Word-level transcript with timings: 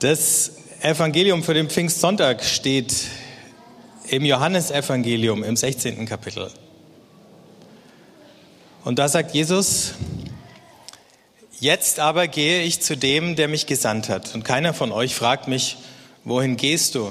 Das 0.00 0.52
Evangelium 0.80 1.42
für 1.42 1.54
den 1.54 1.68
Pfingstsonntag 1.68 2.44
steht 2.44 2.94
im 4.06 4.24
Johannesevangelium 4.24 5.42
im 5.42 5.56
16. 5.56 6.06
Kapitel. 6.06 6.52
Und 8.84 9.00
da 9.00 9.08
sagt 9.08 9.34
Jesus, 9.34 9.94
jetzt 11.58 11.98
aber 11.98 12.28
gehe 12.28 12.62
ich 12.62 12.80
zu 12.80 12.96
dem, 12.96 13.34
der 13.34 13.48
mich 13.48 13.66
gesandt 13.66 14.08
hat. 14.08 14.36
Und 14.36 14.44
keiner 14.44 14.72
von 14.72 14.92
euch 14.92 15.16
fragt 15.16 15.48
mich, 15.48 15.78
wohin 16.22 16.56
gehst 16.56 16.94
du? 16.94 17.10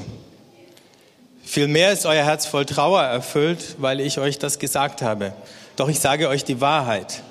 Vielmehr 1.43 1.91
ist 1.91 2.05
euer 2.05 2.23
Herz 2.23 2.45
voll 2.45 2.65
Trauer 2.65 3.03
erfüllt, 3.03 3.75
weil 3.79 3.99
ich 3.99 4.17
euch 4.17 4.39
das 4.39 4.59
gesagt 4.59 5.01
habe. 5.01 5.33
Doch 5.75 5.89
ich 5.89 5.99
sage 5.99 6.29
euch 6.29 6.45
die 6.45 6.61
Wahrheit. 6.61 7.21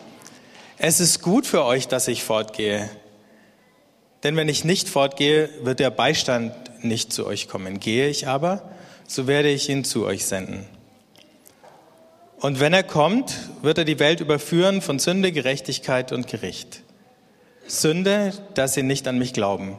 Es 0.77 1.01
ist 1.01 1.23
gut 1.23 1.47
für 1.47 1.65
euch, 1.65 1.89
dass 1.89 2.09
ich 2.09 2.25
fortgehe. 2.25 2.91
Denn 4.23 4.37
wenn 4.37 4.49
ich 4.49 4.65
nicht 4.65 4.89
fortgehe, 4.89 5.49
wird 5.63 5.81
der 5.81 5.91
Beistand 5.91 6.53
nicht 6.83 7.13
zu 7.13 7.27
euch 7.27 7.49
kommen. 7.49 7.81
Gehe 7.81 8.09
ich 8.09 8.29
aber, 8.29 8.71
so 9.07 9.27
werde 9.27 9.51
ich 9.51 9.69
ihn 9.69 9.85
zu 9.85 10.05
euch 10.05 10.27
senden. 10.27 10.67
Und 12.39 12.61
wenn 12.61 12.73
er 12.73 12.83
kommt, 12.83 13.35
wird 13.63 13.79
er 13.79 13.85
die 13.85 13.99
Welt 13.99 14.21
überführen 14.21 14.83
von 14.83 14.99
Sünde, 14.99 15.33
Gerechtigkeit 15.33 16.13
und 16.13 16.29
Gericht. 16.29 16.83
Sünde, 17.67 18.33
dass 18.55 18.75
sie 18.75 18.83
nicht 18.83 19.09
an 19.09 19.19
mich 19.19 19.33
glauben. 19.33 19.79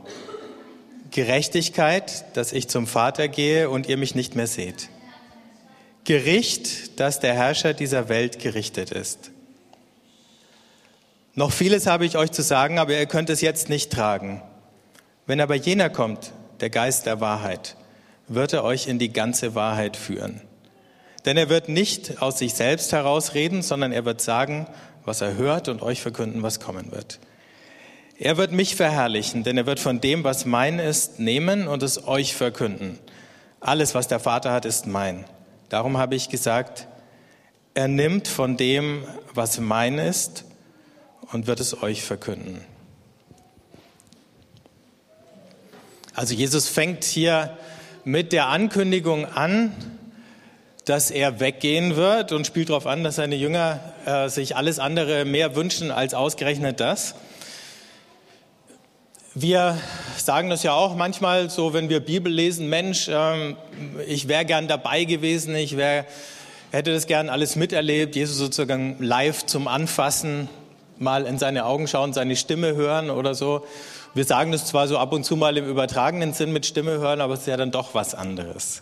Gerechtigkeit, 1.12 2.36
dass 2.36 2.54
ich 2.54 2.68
zum 2.68 2.88
Vater 2.88 3.28
gehe 3.28 3.70
und 3.70 3.88
ihr 3.88 3.98
mich 3.98 4.16
nicht 4.16 4.36
mehr 4.36 4.48
seht. 4.48 4.90
Gericht, 6.04 7.00
dass 7.00 7.20
der 7.20 7.34
Herrscher 7.34 7.74
dieser 7.74 8.10
Welt 8.10 8.40
gerichtet 8.40 8.92
ist. 8.92 9.32
Noch 11.38 11.52
vieles 11.52 11.86
habe 11.86 12.04
ich 12.04 12.18
euch 12.18 12.32
zu 12.32 12.42
sagen, 12.42 12.80
aber 12.80 12.98
ihr 12.98 13.06
könnt 13.06 13.30
es 13.30 13.42
jetzt 13.42 13.70
nicht 13.70 13.92
tragen. 13.94 14.42
Wenn 15.28 15.40
aber 15.40 15.54
jener 15.54 15.92
kommt, 15.92 16.32
der 16.62 16.72
Geist 16.72 17.06
der 17.06 17.22
Wahrheit, 17.22 17.78
wird 18.28 18.54
er 18.54 18.64
euch 18.64 18.88
in 18.88 18.98
die 18.98 19.14
ganze 19.14 19.54
Wahrheit 19.54 19.98
führen. 19.98 20.42
Denn 21.26 21.38
er 21.38 21.48
wird 21.48 21.70
nicht 21.70 22.24
aus 22.24 22.40
sich 22.40 22.56
selbst 22.56 22.92
herausreden, 22.92 23.62
sondern 23.62 23.92
er 23.92 24.04
wird 24.04 24.20
sagen, 24.20 24.66
was 25.06 25.22
er 25.22 25.36
hört 25.36 25.68
und 25.68 25.84
euch 25.84 26.02
verkünden, 26.02 26.42
was 26.42 26.60
kommen 26.60 26.92
wird. 26.92 27.20
Er 28.18 28.38
wird 28.38 28.52
mich 28.52 28.76
verherrlichen, 28.76 29.44
denn 29.44 29.60
er 29.60 29.68
wird 29.68 29.80
von 29.80 30.02
dem, 30.02 30.24
was 30.24 30.48
mein 30.48 30.80
ist, 30.80 31.20
nehmen 31.20 31.68
und 31.68 31.84
es 31.84 32.08
euch 32.08 32.36
verkünden. 32.36 32.98
Alles, 33.60 33.94
was 33.94 34.08
der 34.08 34.20
Vater 34.20 34.52
hat, 34.52 34.66
ist 34.66 34.88
mein. 34.88 35.26
Darum 35.70 36.00
habe 36.00 36.16
ich 36.16 36.30
gesagt, 36.30 36.88
er 37.76 37.88
nimmt 37.88 38.28
von 38.28 38.58
dem, 38.58 39.04
was 39.36 39.60
mein 39.60 40.00
ist, 40.00 40.47
und 41.32 41.48
wird 41.48 41.60
es 41.60 41.82
euch 41.82 42.04
verkünden. 42.04 42.62
Also 46.14 46.34
Jesus 46.34 46.68
fängt 46.68 47.04
hier 47.04 47.58
mit 48.04 48.32
der 48.32 48.48
Ankündigung 48.48 49.26
an, 49.26 49.72
dass 50.86 51.12
er 51.12 51.40
weggehen 51.40 51.96
wird 51.96 52.32
und 52.32 52.48
spielt 52.48 52.70
darauf 52.70 52.88
an, 52.88 53.04
dass 53.04 53.18
seine 53.18 53.36
Jünger 53.36 53.80
äh, 54.06 54.30
sich 54.30 54.56
alles 54.56 54.80
andere 54.80 55.26
mehr 55.26 55.56
wünschen 55.56 55.92
als 55.92 56.14
ausgerechnet 56.14 56.80
das. 56.80 57.14
Wir 59.36 59.78
sagen 60.18 60.50
das 60.50 60.64
ja 60.64 60.74
auch 60.74 60.96
manchmal 60.96 61.50
so, 61.50 61.74
wenn 61.74 61.90
wir 61.90 62.00
Bibel 62.00 62.32
lesen, 62.32 62.70
Mensch, 62.70 63.10
ähm, 63.12 63.58
ich 64.08 64.28
wäre 64.28 64.46
gern 64.46 64.68
dabei 64.68 65.04
gewesen, 65.04 65.54
ich 65.56 65.78
wär, 65.78 66.06
hätte 66.72 66.94
das 66.94 67.06
gern 67.06 67.30
alles 67.30 67.56
miterlebt, 67.56 68.16
Jesus 68.16 68.38
sozusagen 68.38 68.96
live 69.00 69.46
zum 69.46 69.68
Anfassen, 69.68 70.50
mal 71.00 71.26
in 71.26 71.38
seine 71.38 71.66
Augen 71.66 71.88
schauen, 71.88 72.14
seine 72.14 72.36
Stimme 72.36 72.76
hören 72.76 73.10
oder 73.10 73.36
so. 73.36 73.66
Wir 74.14 74.26
sagen 74.26 74.52
das 74.52 74.66
zwar 74.66 74.88
so 74.88 74.98
ab 74.98 75.14
und 75.14 75.24
zu 75.24 75.36
mal 75.36 75.58
im 75.58 75.68
übertragenen 75.68 76.34
Sinn 76.34 76.52
mit 76.52 76.66
Stimme 76.66 76.92
hören, 77.00 77.22
aber 77.22 77.36
es 77.36 77.42
ist 77.42 77.48
ja 77.48 77.58
dann 77.58 77.72
doch 77.72 77.94
was 77.94 78.16
anderes. 78.16 78.82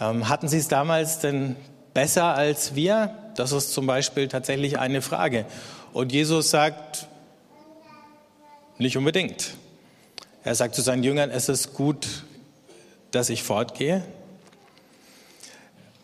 Ähm, 0.00 0.28
hatten 0.28 0.48
Sie 0.48 0.58
es 0.58 0.68
damals 0.68 1.18
denn 1.18 1.56
besser 1.92 2.34
als 2.34 2.74
wir? 2.74 3.14
Das 3.36 3.52
ist 3.52 3.72
zum 3.72 3.86
Beispiel 3.86 4.28
tatsächlich 4.28 4.78
eine 4.78 5.02
Frage. 5.02 5.46
Und 5.92 6.12
Jesus 6.12 6.50
sagt, 6.50 7.08
nicht 8.78 8.96
unbedingt. 8.96 9.54
Er 10.42 10.54
sagt 10.54 10.74
zu 10.74 10.82
seinen 10.82 11.04
Jüngern, 11.04 11.30
es 11.30 11.48
ist 11.48 11.74
gut, 11.74 12.06
dass 13.12 13.30
ich 13.30 13.42
fortgehe. 13.42 14.04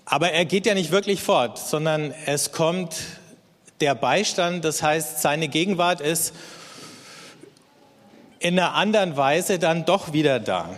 Aber 0.04 0.32
er 0.32 0.44
geht 0.44 0.66
ja 0.66 0.74
nicht 0.74 0.90
wirklich 0.90 1.22
fort, 1.22 1.58
sondern 1.58 2.12
es 2.26 2.50
kommt 2.50 2.96
der 3.80 3.94
Beistand, 3.94 4.64
das 4.64 4.82
heißt, 4.82 5.20
seine 5.20 5.48
Gegenwart 5.48 6.00
ist 6.00 6.34
in 8.38 8.58
einer 8.58 8.74
anderen 8.74 9.16
Weise 9.16 9.58
dann 9.58 9.84
doch 9.84 10.12
wieder 10.12 10.40
da. 10.40 10.70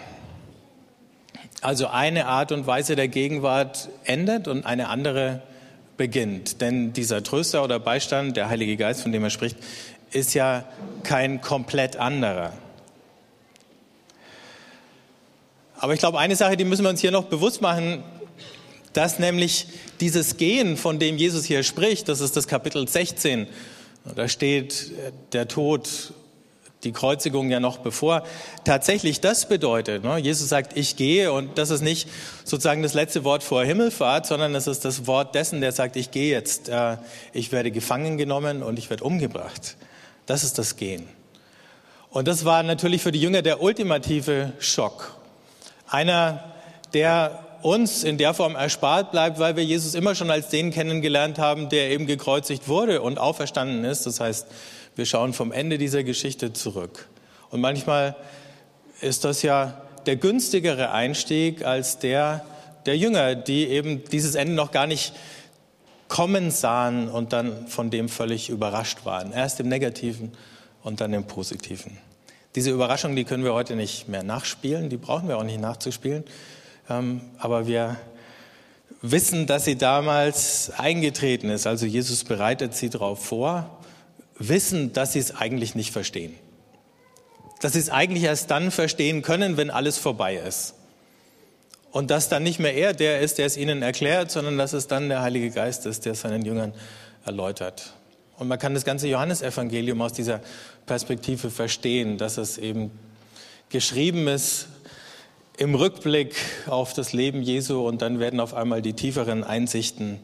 Also 1.61 1.87
eine 1.87 2.27
Art 2.27 2.51
und 2.51 2.67
Weise 2.67 2.97
der 2.97 3.09
Gegenwart 3.09 3.89
endet 4.05 4.49
und 4.49 4.67
eine 4.67 4.89
andere 4.89 5.43
beginnt. 5.97 6.61
Denn 6.61 6.93
dieser 6.93 7.23
Tröster 7.23 7.63
oder 7.63 7.79
Beistand, 7.79 8.37
der 8.37 8.49
Heilige 8.49 8.77
Geist, 8.77 9.03
von 9.03 9.13
dem 9.13 9.23
er 9.23 9.31
spricht, 9.31 9.57
ist 10.11 10.35
ja 10.35 10.65
kein 11.05 11.41
komplett 11.41 11.97
anderer. 11.97 12.53
Aber 15.79 15.95
ich 15.95 16.01
glaube, 16.01 16.19
eine 16.19 16.37
Sache, 16.37 16.57
die 16.57 16.65
müssen 16.65 16.85
wir 16.85 16.91
uns 16.91 17.01
hier 17.01 17.11
noch 17.11 17.25
bewusst 17.25 17.61
machen, 17.61 18.03
dass 18.93 19.19
nämlich 19.19 19.67
dieses 20.01 20.37
Gehen, 20.37 20.77
von 20.77 20.99
dem 20.99 21.17
Jesus 21.17 21.45
hier 21.45 21.63
spricht, 21.63 22.09
das 22.09 22.21
ist 22.21 22.37
das 22.37 22.47
Kapitel 22.47 22.87
16, 22.87 23.47
da 24.17 24.29
steht 24.29 24.93
der 25.33 25.49
Tod, 25.49 26.13
die 26.85 26.93
Kreuzigung 26.93 27.51
ja 27.51 27.61
noch 27.61 27.79
bevor, 27.79 28.25
tatsächlich 28.65 29.21
das 29.21 29.49
bedeutet. 29.49 30.03
Ne? 30.03 30.19
Jesus 30.19 30.49
sagt, 30.49 30.77
ich 30.77 30.97
gehe 30.97 31.33
und 31.33 31.57
das 31.57 31.71
ist 31.71 31.83
nicht 31.83 32.09
sozusagen 32.45 32.83
das 32.83 32.95
letzte 32.95 33.23
Wort 33.25 33.43
vor 33.43 33.65
Himmelfahrt, 33.65 34.27
sondern 34.27 34.55
es 34.55 34.67
ist 34.67 34.85
das 34.85 35.07
Wort 35.07 35.35
dessen, 35.35 35.61
der 35.61 35.73
sagt, 35.73 35.97
ich 35.97 36.11
gehe 36.11 36.33
jetzt, 36.33 36.69
äh, 36.69 36.97
ich 37.33 37.53
werde 37.53 37.71
gefangen 37.71 38.19
genommen 38.19 38.63
und 38.63 38.79
ich 38.79 38.91
werde 38.91 39.05
umgebracht. 39.05 39.77
Das 40.27 40.43
ist 40.43 40.59
das 40.59 40.77
Gehen. 40.77 41.07
Und 42.11 42.29
das 42.29 42.45
war 42.45 42.63
natürlich 42.63 43.03
für 43.03 43.13
die 43.13 43.21
Jünger 43.21 43.43
der 43.43 43.63
ultimative 43.63 44.53
Schock. 44.59 45.17
Einer, 45.89 46.53
der 46.93 47.42
uns 47.63 48.05
in 48.05 48.19
der 48.19 48.35
Form 48.35 48.55
erspart 48.55 49.13
bleibt, 49.13 49.39
weil 49.39 49.57
wir 49.57 49.65
Jesus 49.65 49.95
immer 49.95 50.15
schon 50.15 50.31
als 50.31 50.49
den 50.49 50.71
kennengelernt 50.71 51.39
haben, 51.39 51.69
der 51.69 51.91
eben 51.91 52.07
gekreuzigt 52.07 52.69
wurde 52.69 53.03
und 53.03 53.19
auferstanden 53.19 53.85
ist. 53.85 54.07
Das 54.07 54.21
heißt, 54.21 54.47
wir 54.97 55.07
schauen 55.07 55.33
vom 55.33 55.53
Ende 55.53 55.79
dieser 55.79 56.05
Geschichte 56.05 56.53
zurück. 56.53 57.09
Und 57.51 57.61
manchmal 57.61 58.17
ist 59.01 59.25
das 59.25 59.43
ja 59.43 59.83
der 60.07 60.17
günstigere 60.17 60.93
Einstieg 60.93 61.65
als 61.65 61.99
der 61.99 62.45
der 62.87 62.97
Jünger, 62.97 63.35
die 63.35 63.69
eben 63.69 64.05
dieses 64.05 64.35
Ende 64.35 64.55
noch 64.55 64.71
gar 64.71 64.87
nicht 64.87 65.13
kommen 66.09 66.51
sahen 66.51 67.09
und 67.09 67.33
dann 67.33 67.69
von 67.69 67.91
dem 67.91 68.09
völlig 68.09 68.51
überrascht 68.51 69.05
waren. 69.05 69.33
Erst 69.33 69.61
im 69.61 69.69
Negativen 69.69 70.33
und 70.83 71.01
dann 71.01 71.13
im 71.13 71.25
Positiven. 71.25 71.97
Diese 72.55 72.71
Überraschung, 72.71 73.17
die 73.17 73.25
können 73.25 73.45
wir 73.45 73.55
heute 73.55 73.77
nicht 73.77 74.09
mehr 74.09 74.23
nachspielen, 74.23 74.91
die 74.91 74.99
brauchen 74.99 75.29
wir 75.29 75.39
auch 75.39 75.45
nicht 75.45 75.61
nachzuspielen. 75.61 76.25
Aber 77.39 77.67
wir 77.67 77.97
wissen, 79.03 79.47
dass 79.47 79.65
sie 79.65 79.77
damals 79.77 80.71
eingetreten 80.77 81.51
ist. 81.51 81.67
Also 81.67 81.87
Jesus 81.87 82.25
bereitet 82.25 82.75
sie 82.75 82.89
darauf 82.89 83.25
vor, 83.25 83.79
wissen, 84.39 84.93
dass 84.93 85.13
sie 85.13 85.19
es 85.19 85.35
eigentlich 85.35 85.75
nicht 85.75 85.93
verstehen. 85.93 86.35
Dass 87.61 87.73
sie 87.75 87.81
es 87.81 87.91
eigentlich 87.91 88.25
erst 88.25 88.51
dann 88.51 88.71
verstehen 88.71 89.23
können, 89.23 89.57
wenn 89.57 89.71
alles 89.71 89.99
vorbei 89.99 90.37
ist. 90.37 90.75
Und 91.91 92.11
dass 92.11 92.29
dann 92.29 92.43
nicht 92.43 92.59
mehr 92.59 92.75
er 92.75 92.95
der 92.95 93.21
ist, 93.21 93.39
der 93.39 93.47
es 93.47 93.57
ihnen 93.57 93.83
erklärt, 93.83 94.31
sondern 94.31 94.57
dass 94.57 94.73
es 94.73 94.87
dann 94.87 95.09
der 95.09 95.21
Heilige 95.21 95.51
Geist 95.51 95.85
ist, 95.85 96.07
der 96.07 96.13
es 96.13 96.23
seinen 96.23 96.45
Jüngern 96.45 96.73
erläutert. 97.27 97.93
Und 98.39 98.49
man 98.49 98.59
kann 98.59 98.73
das 98.75 98.85
ganze 98.85 99.09
Johannesevangelium 99.09 100.01
aus 100.01 100.15
dieser 100.15 100.41
Perspektive 100.87 101.51
verstehen, 101.51 102.17
dass 102.19 102.39
es 102.39 102.57
eben 102.57 102.91
geschrieben 103.69 104.27
ist 104.27 104.69
im 105.57 105.75
Rückblick 105.75 106.35
auf 106.67 106.95
das 106.95 107.13
Leben 107.13 107.43
Jesu 107.43 107.87
und 107.87 108.03
dann 108.03 108.19
werden 108.19 108.41
auf 108.41 108.55
einmal 108.55 108.83
die 108.83 108.95
tieferen 108.95 109.45
Einsichten 109.45 110.19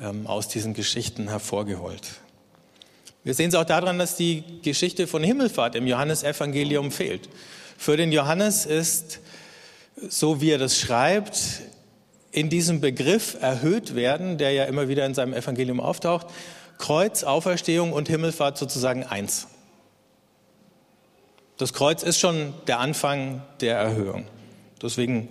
ähm, 0.00 0.26
aus 0.26 0.48
diesen 0.48 0.74
Geschichten 0.74 1.28
hervorgeholt. 1.28 2.02
Wir 3.24 3.34
sehen 3.34 3.50
es 3.50 3.54
auch 3.54 3.64
daran, 3.64 3.98
dass 3.98 4.16
die 4.16 4.42
Geschichte 4.62 5.06
von 5.06 5.22
Himmelfahrt 5.22 5.74
im 5.74 5.86
Johannesevangelium 5.86 6.90
fehlt. 6.90 7.28
Für 7.76 7.96
den 7.96 8.12
Johannes 8.12 8.66
ist, 8.66 9.20
so 10.08 10.40
wie 10.40 10.50
er 10.50 10.58
das 10.58 10.78
schreibt, 10.78 11.38
in 12.32 12.48
diesem 12.48 12.80
Begriff 12.80 13.36
erhöht 13.40 13.94
werden, 13.94 14.38
der 14.38 14.52
ja 14.52 14.64
immer 14.64 14.88
wieder 14.88 15.04
in 15.06 15.14
seinem 15.14 15.34
Evangelium 15.34 15.80
auftaucht, 15.80 16.26
Kreuz, 16.78 17.22
Auferstehung 17.22 17.92
und 17.92 18.08
Himmelfahrt 18.08 18.58
sozusagen 18.58 19.04
eins. 19.04 19.46
Das 21.58 21.72
Kreuz 21.72 22.02
ist 22.02 22.18
schon 22.18 22.54
der 22.66 22.80
Anfang 22.80 23.42
der 23.60 23.76
Erhöhung. 23.76 24.26
Deswegen 24.82 25.28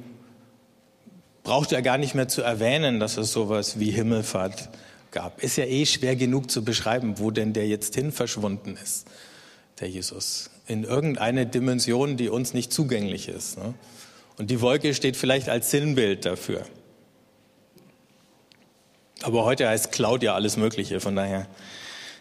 braucht 1.44 1.72
er 1.72 1.82
gar 1.82 1.98
nicht 1.98 2.16
mehr 2.16 2.28
zu 2.28 2.42
erwähnen, 2.42 3.00
dass 3.00 3.18
es 3.18 3.32
sowas 3.32 3.80
wie 3.80 3.92
Himmelfahrt 3.92 4.70
gab. 5.12 5.44
Ist 5.44 5.58
ja 5.58 5.66
eh 5.66 5.86
schwer 5.86 6.16
genug 6.16 6.50
zu 6.50 6.64
beschreiben, 6.64 7.20
wo 7.20 7.32
denn 7.32 7.54
der 7.54 7.68
jetzt 7.68 7.96
hin 7.96 8.12
verschwunden 8.12 8.78
ist, 8.82 9.08
der 9.80 9.90
Jesus. 9.90 10.50
in 10.68 10.84
irgendeine 10.86 11.46
Dimension, 11.46 12.16
die 12.16 12.30
uns 12.30 12.54
nicht 12.54 12.72
zugänglich 12.72 13.28
ist. 13.28 13.58
Ne? 13.58 13.74
Und 14.38 14.50
die 14.50 14.62
Wolke 14.62 14.94
steht 14.94 15.18
vielleicht 15.18 15.50
als 15.50 15.70
Sinnbild 15.72 16.26
dafür. 16.26 16.66
Aber 19.22 19.44
heute 19.44 19.68
heißt 19.68 19.92
Cloud 19.92 20.24
ja 20.24 20.34
alles 20.34 20.56
Mögliche, 20.56 21.00
von 21.00 21.16
daher 21.16 21.48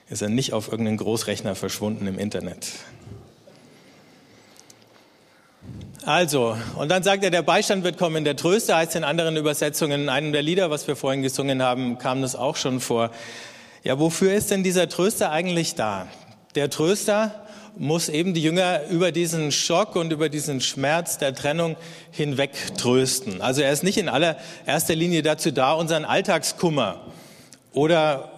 ist 0.08 0.20
er 0.20 0.28
nicht 0.28 0.52
auf 0.52 0.68
irgendeinen 0.68 0.96
Großrechner 0.96 1.54
verschwunden 1.54 2.06
im 2.06 2.18
Internet. 2.18 2.66
Also, 6.06 6.56
und 6.76 6.90
dann 6.90 7.02
sagt 7.02 7.24
er, 7.24 7.30
der 7.30 7.42
Beistand 7.42 7.84
wird 7.84 7.98
kommen. 7.98 8.24
Der 8.24 8.34
Tröster 8.34 8.76
heißt 8.76 8.96
in 8.96 9.04
anderen 9.04 9.36
Übersetzungen, 9.36 10.02
in 10.02 10.08
einem 10.08 10.32
der 10.32 10.42
Lieder, 10.42 10.70
was 10.70 10.88
wir 10.88 10.96
vorhin 10.96 11.22
gesungen 11.22 11.62
haben, 11.62 11.98
kam 11.98 12.22
das 12.22 12.34
auch 12.34 12.56
schon 12.56 12.80
vor. 12.80 13.10
Ja, 13.84 13.98
wofür 13.98 14.32
ist 14.32 14.50
denn 14.50 14.62
dieser 14.62 14.88
Tröster 14.88 15.30
eigentlich 15.30 15.74
da? 15.74 16.08
Der 16.54 16.70
Tröster 16.70 17.34
muss 17.76 18.08
eben 18.08 18.34
die 18.34 18.42
Jünger 18.42 18.88
über 18.88 19.12
diesen 19.12 19.52
Schock 19.52 19.94
und 19.94 20.10
über 20.12 20.28
diesen 20.28 20.60
Schmerz 20.60 21.18
der 21.18 21.34
Trennung 21.34 21.76
hinweg 22.10 22.52
trösten. 22.78 23.42
Also 23.42 23.60
er 23.60 23.72
ist 23.72 23.82
nicht 23.82 23.98
in 23.98 24.08
allererster 24.08 24.94
Linie 24.94 25.22
dazu 25.22 25.50
da, 25.50 25.72
unseren 25.74 26.04
Alltagskummer 26.04 27.00
oder 27.72 28.30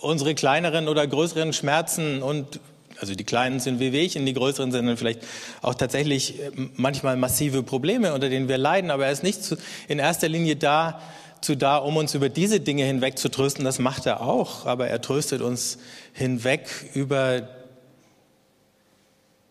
unsere 0.00 0.34
kleineren 0.34 0.88
oder 0.88 1.06
größeren 1.06 1.52
Schmerzen 1.52 2.22
und 2.22 2.60
also 3.00 3.14
die 3.14 3.24
kleinen 3.24 3.60
sind 3.60 3.80
Wehwehchen, 3.80 4.26
die 4.26 4.34
größeren 4.34 4.72
sind 4.72 4.86
dann 4.86 4.96
vielleicht 4.96 5.20
auch 5.62 5.74
tatsächlich 5.74 6.40
äh, 6.40 6.50
manchmal 6.74 7.16
massive 7.16 7.62
Probleme, 7.62 8.14
unter 8.14 8.28
denen 8.28 8.48
wir 8.48 8.58
leiden. 8.58 8.90
Aber 8.90 9.06
er 9.06 9.12
ist 9.12 9.22
nicht 9.22 9.56
in 9.88 9.98
erster 9.98 10.28
Linie 10.28 10.56
da, 10.56 11.00
zu 11.40 11.56
da, 11.56 11.76
um 11.76 11.96
uns 11.96 12.14
über 12.14 12.28
diese 12.28 12.60
Dinge 12.60 12.84
hinweg 12.84 13.18
zu 13.18 13.28
trösten. 13.30 13.64
Das 13.64 13.78
macht 13.78 14.06
er 14.06 14.20
auch. 14.20 14.66
Aber 14.66 14.88
er 14.88 15.00
tröstet 15.00 15.40
uns 15.40 15.78
hinweg 16.12 16.68
über 16.94 17.48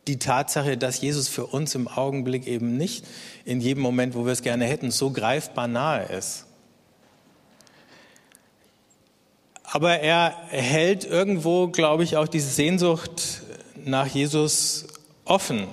die 0.07 0.19
Tatsache, 0.19 0.77
dass 0.77 1.01
Jesus 1.01 1.27
für 1.27 1.45
uns 1.45 1.75
im 1.75 1.88
Augenblick 1.88 2.47
eben 2.47 2.77
nicht 2.77 3.05
in 3.45 3.61
jedem 3.61 3.83
Moment, 3.83 4.15
wo 4.15 4.25
wir 4.25 4.31
es 4.31 4.41
gerne 4.41 4.65
hätten, 4.65 4.91
so 4.91 5.11
greifbar 5.11 5.67
nahe 5.67 6.05
ist. 6.05 6.46
Aber 9.77 10.00
er 10.00 10.33
hält 10.50 11.06
irgendwo, 11.06 11.68
glaube 11.68 12.03
ich, 12.03 12.18
auch 12.18 12.27
diese 12.27 12.50
Sehnsucht 12.50 13.44
nach 13.85 14.07
Jesus 14.07 14.88
offen. 15.24 15.68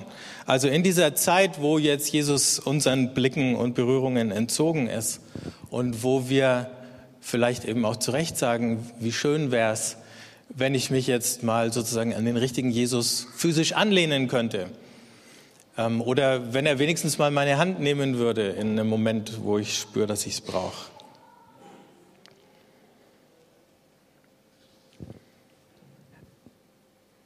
Also 0.45 0.69
in 0.69 0.83
dieser 0.83 1.15
Zeit, 1.15 1.62
wo 1.62 1.79
jetzt 1.79 2.12
Jesus 2.12 2.59
unseren 2.59 3.15
Blicken 3.15 3.56
und 3.56 3.75
Berührungen 3.75 4.31
entzogen 4.31 4.89
ist 4.89 5.23
und 5.71 6.03
wo 6.03 6.29
wir 6.29 6.71
vielleicht 7.23 7.65
eben 7.65 7.87
auch 7.87 7.97
zu 7.97 8.11
Recht 8.11 8.37
sagen, 8.37 8.87
wie 9.01 9.11
schön 9.11 9.51
wäre 9.51 9.73
es, 9.73 9.97
wenn 10.50 10.75
ich 10.75 10.91
mich 10.91 11.07
jetzt 11.07 11.43
mal 11.43 11.73
sozusagen 11.73 12.12
an 12.15 12.27
den 12.27 12.37
richtigen 12.37 12.71
Jesus 12.71 13.27
physisch 13.35 13.73
anlehnen 13.73 14.29
könnte. 14.29 14.67
Ähm, 15.79 16.03
oder 16.03 16.53
wenn 16.53 16.67
er 16.67 16.79
wenigstens 16.79 17.17
mal 17.17 17.31
meine 17.31 17.57
Hand 17.57 17.81
nehmen 17.81 18.19
würde 18.19 18.50
in 18.50 18.73
einem 18.73 18.87
Moment, 18.87 19.43
wo 19.43 19.57
ich 19.57 19.79
spüre, 19.79 20.07
dass 20.07 20.27
ich 20.27 20.35
es 20.35 20.41
brauche. 20.43 20.94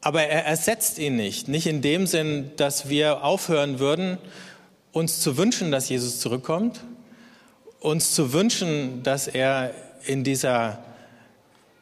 Aber 0.00 0.22
er 0.22 0.44
ersetzt 0.46 0.98
ihn 0.98 1.16
nicht. 1.16 1.48
Nicht 1.48 1.66
in 1.66 1.82
dem 1.82 2.06
Sinn, 2.06 2.52
dass 2.56 2.88
wir 2.88 3.24
aufhören 3.24 3.78
würden, 3.78 4.18
uns 4.92 5.20
zu 5.20 5.36
wünschen, 5.36 5.70
dass 5.70 5.88
Jesus 5.88 6.20
zurückkommt, 6.20 6.80
uns 7.80 8.14
zu 8.14 8.32
wünschen, 8.32 9.02
dass 9.02 9.28
er 9.28 9.72
in 10.04 10.24
dieser 10.24 10.82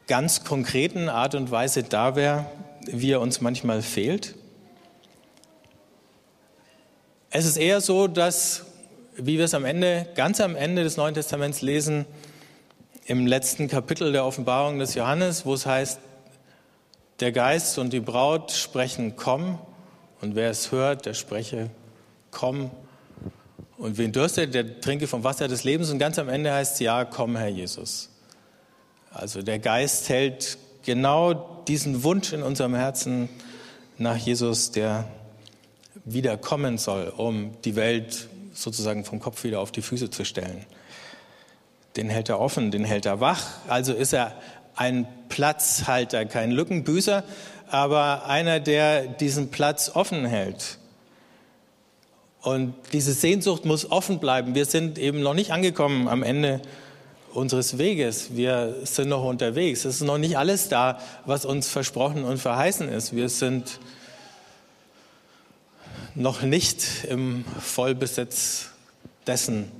ganz 0.06 0.44
konkreten 0.44 1.08
Art 1.08 1.34
und 1.34 1.50
Weise 1.50 1.82
da 1.82 2.16
wäre, 2.16 2.46
wie 2.86 3.12
er 3.12 3.20
uns 3.20 3.40
manchmal 3.40 3.82
fehlt. 3.82 4.34
Es 7.30 7.44
ist 7.44 7.56
eher 7.56 7.80
so, 7.80 8.06
dass, 8.06 8.64
wie 9.16 9.36
wir 9.36 9.44
es 9.44 9.54
am 9.54 9.64
Ende, 9.64 10.06
ganz 10.14 10.40
am 10.40 10.56
Ende 10.56 10.84
des 10.84 10.96
Neuen 10.96 11.14
Testaments 11.14 11.60
lesen, 11.60 12.06
im 13.04 13.26
letzten 13.26 13.68
Kapitel 13.68 14.12
der 14.12 14.24
Offenbarung 14.24 14.78
des 14.78 14.94
Johannes, 14.94 15.46
wo 15.46 15.54
es 15.54 15.66
heißt, 15.66 16.00
der 17.20 17.32
Geist 17.32 17.78
und 17.78 17.92
die 17.92 18.00
Braut 18.00 18.52
sprechen, 18.52 19.16
komm, 19.16 19.58
und 20.20 20.34
wer 20.34 20.50
es 20.50 20.72
hört, 20.72 21.06
der 21.06 21.14
spreche, 21.14 21.70
komm. 22.30 22.70
Und 23.78 23.98
wen 23.98 24.12
dürstet, 24.12 24.54
der 24.54 24.80
trinke 24.80 25.06
vom 25.06 25.24
Wasser 25.24 25.48
des 25.48 25.64
Lebens. 25.64 25.90
Und 25.90 25.98
ganz 25.98 26.18
am 26.18 26.28
Ende 26.28 26.52
heißt 26.52 26.74
es, 26.74 26.80
ja, 26.80 27.04
komm, 27.04 27.36
Herr 27.36 27.48
Jesus. 27.48 28.08
Also 29.10 29.42
der 29.42 29.58
Geist 29.58 30.08
hält 30.08 30.58
genau 30.82 31.34
diesen 31.68 32.02
Wunsch 32.02 32.32
in 32.32 32.42
unserem 32.42 32.74
Herzen 32.74 33.28
nach 33.98 34.16
Jesus, 34.16 34.70
der 34.70 35.06
wiederkommen 36.04 36.78
soll, 36.78 37.12
um 37.16 37.52
die 37.62 37.76
Welt 37.76 38.28
sozusagen 38.52 39.04
vom 39.04 39.20
Kopf 39.20 39.44
wieder 39.44 39.60
auf 39.60 39.72
die 39.72 39.82
Füße 39.82 40.10
zu 40.10 40.24
stellen. 40.24 40.64
Den 41.96 42.08
hält 42.08 42.28
er 42.28 42.40
offen, 42.40 42.70
den 42.70 42.84
hält 42.84 43.06
er 43.06 43.20
wach. 43.20 43.42
Also 43.68 43.92
ist 43.92 44.12
er 44.12 44.34
ein 44.76 45.08
Platzhalter, 45.28 46.26
kein 46.26 46.52
Lückenbüßer, 46.52 47.24
aber 47.68 48.26
einer, 48.26 48.60
der 48.60 49.06
diesen 49.06 49.50
Platz 49.50 49.90
offen 49.92 50.24
hält. 50.24 50.78
Und 52.42 52.74
diese 52.92 53.12
Sehnsucht 53.12 53.64
muss 53.64 53.90
offen 53.90 54.20
bleiben. 54.20 54.54
Wir 54.54 54.66
sind 54.66 54.98
eben 54.98 55.20
noch 55.20 55.34
nicht 55.34 55.50
angekommen 55.50 56.06
am 56.06 56.22
Ende 56.22 56.60
unseres 57.32 57.76
Weges. 57.76 58.36
Wir 58.36 58.76
sind 58.84 59.08
noch 59.08 59.24
unterwegs. 59.24 59.84
Es 59.84 59.96
ist 59.96 60.02
noch 60.02 60.18
nicht 60.18 60.38
alles 60.38 60.68
da, 60.68 61.00
was 61.24 61.44
uns 61.44 61.68
versprochen 61.68 62.24
und 62.24 62.38
verheißen 62.38 62.88
ist. 62.88 63.16
Wir 63.16 63.28
sind 63.28 63.80
noch 66.14 66.42
nicht 66.42 67.04
im 67.08 67.44
Vollbesitz 67.60 68.70
dessen. 69.26 69.70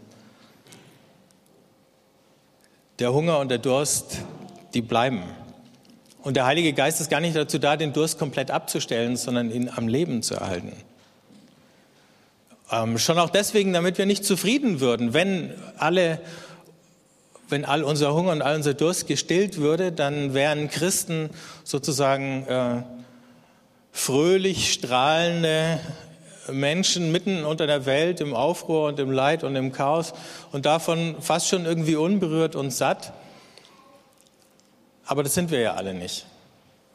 Der 2.99 3.13
Hunger 3.13 3.39
und 3.39 3.49
der 3.49 3.59
Durst, 3.59 4.19
die 4.77 4.83
bleiben. 4.83 5.23
Und 6.23 6.37
der 6.37 6.47
Heilige 6.47 6.73
Geist 6.73 7.01
ist 7.01 7.11
gar 7.11 7.21
nicht 7.21 7.35
dazu 7.35 7.59
da, 7.59 7.77
den 7.77 7.93
Durst 7.93 8.19
komplett 8.19 8.51
abzustellen, 8.51 9.17
sondern 9.17 9.51
ihn 9.51 9.71
am 9.75 9.89
Leben 9.89 10.23
zu 10.23 10.35
erhalten. 10.35 10.73
Ähm, 12.71 12.99
schon 12.99 13.19
auch 13.19 13.31
deswegen, 13.31 13.73
damit 13.73 13.97
wir 13.97 14.07
nicht 14.07 14.25
zufrieden 14.25 14.81
würden, 14.81 15.15
wenn 15.15 15.53
alle 15.79 16.21
wenn 17.49 17.65
all 17.65 17.85
unser 17.85 18.13
Hunger 18.13 18.33
und 18.33 18.43
all 18.43 18.57
unser 18.57 18.75
Durst 18.75 19.07
gestillt 19.07 19.59
würde, 19.59 19.93
dann 19.93 20.35
wären 20.35 20.69
Christen 20.69 21.31
sozusagen 21.63 22.45
äh, 22.49 22.83
fröhlich 23.93 24.73
strahlende 24.73 25.79
Menschen 26.51 27.13
mitten 27.13 27.45
unter 27.45 27.69
der 27.69 27.87
Welt 27.87 28.21
im 28.21 28.35
Aufruhr 28.35 28.89
und 28.89 28.99
im 28.99 29.13
Leid 29.13 29.45
und 29.45 29.55
im 29.55 29.71
Chaos 29.71 30.13
und 30.51 30.67
davon 30.67 31.17
fast 31.21 31.49
schon 31.49 31.67
irgendwie 31.67 31.95
unberührt 31.95 32.57
und 32.57 32.73
satt. 32.73 33.13
Aber 35.07 35.23
das 35.23 35.35
sind 35.35 35.51
wir 35.51 35.61
ja 35.61 35.75
alle 35.75 35.95
nicht. 35.95 36.27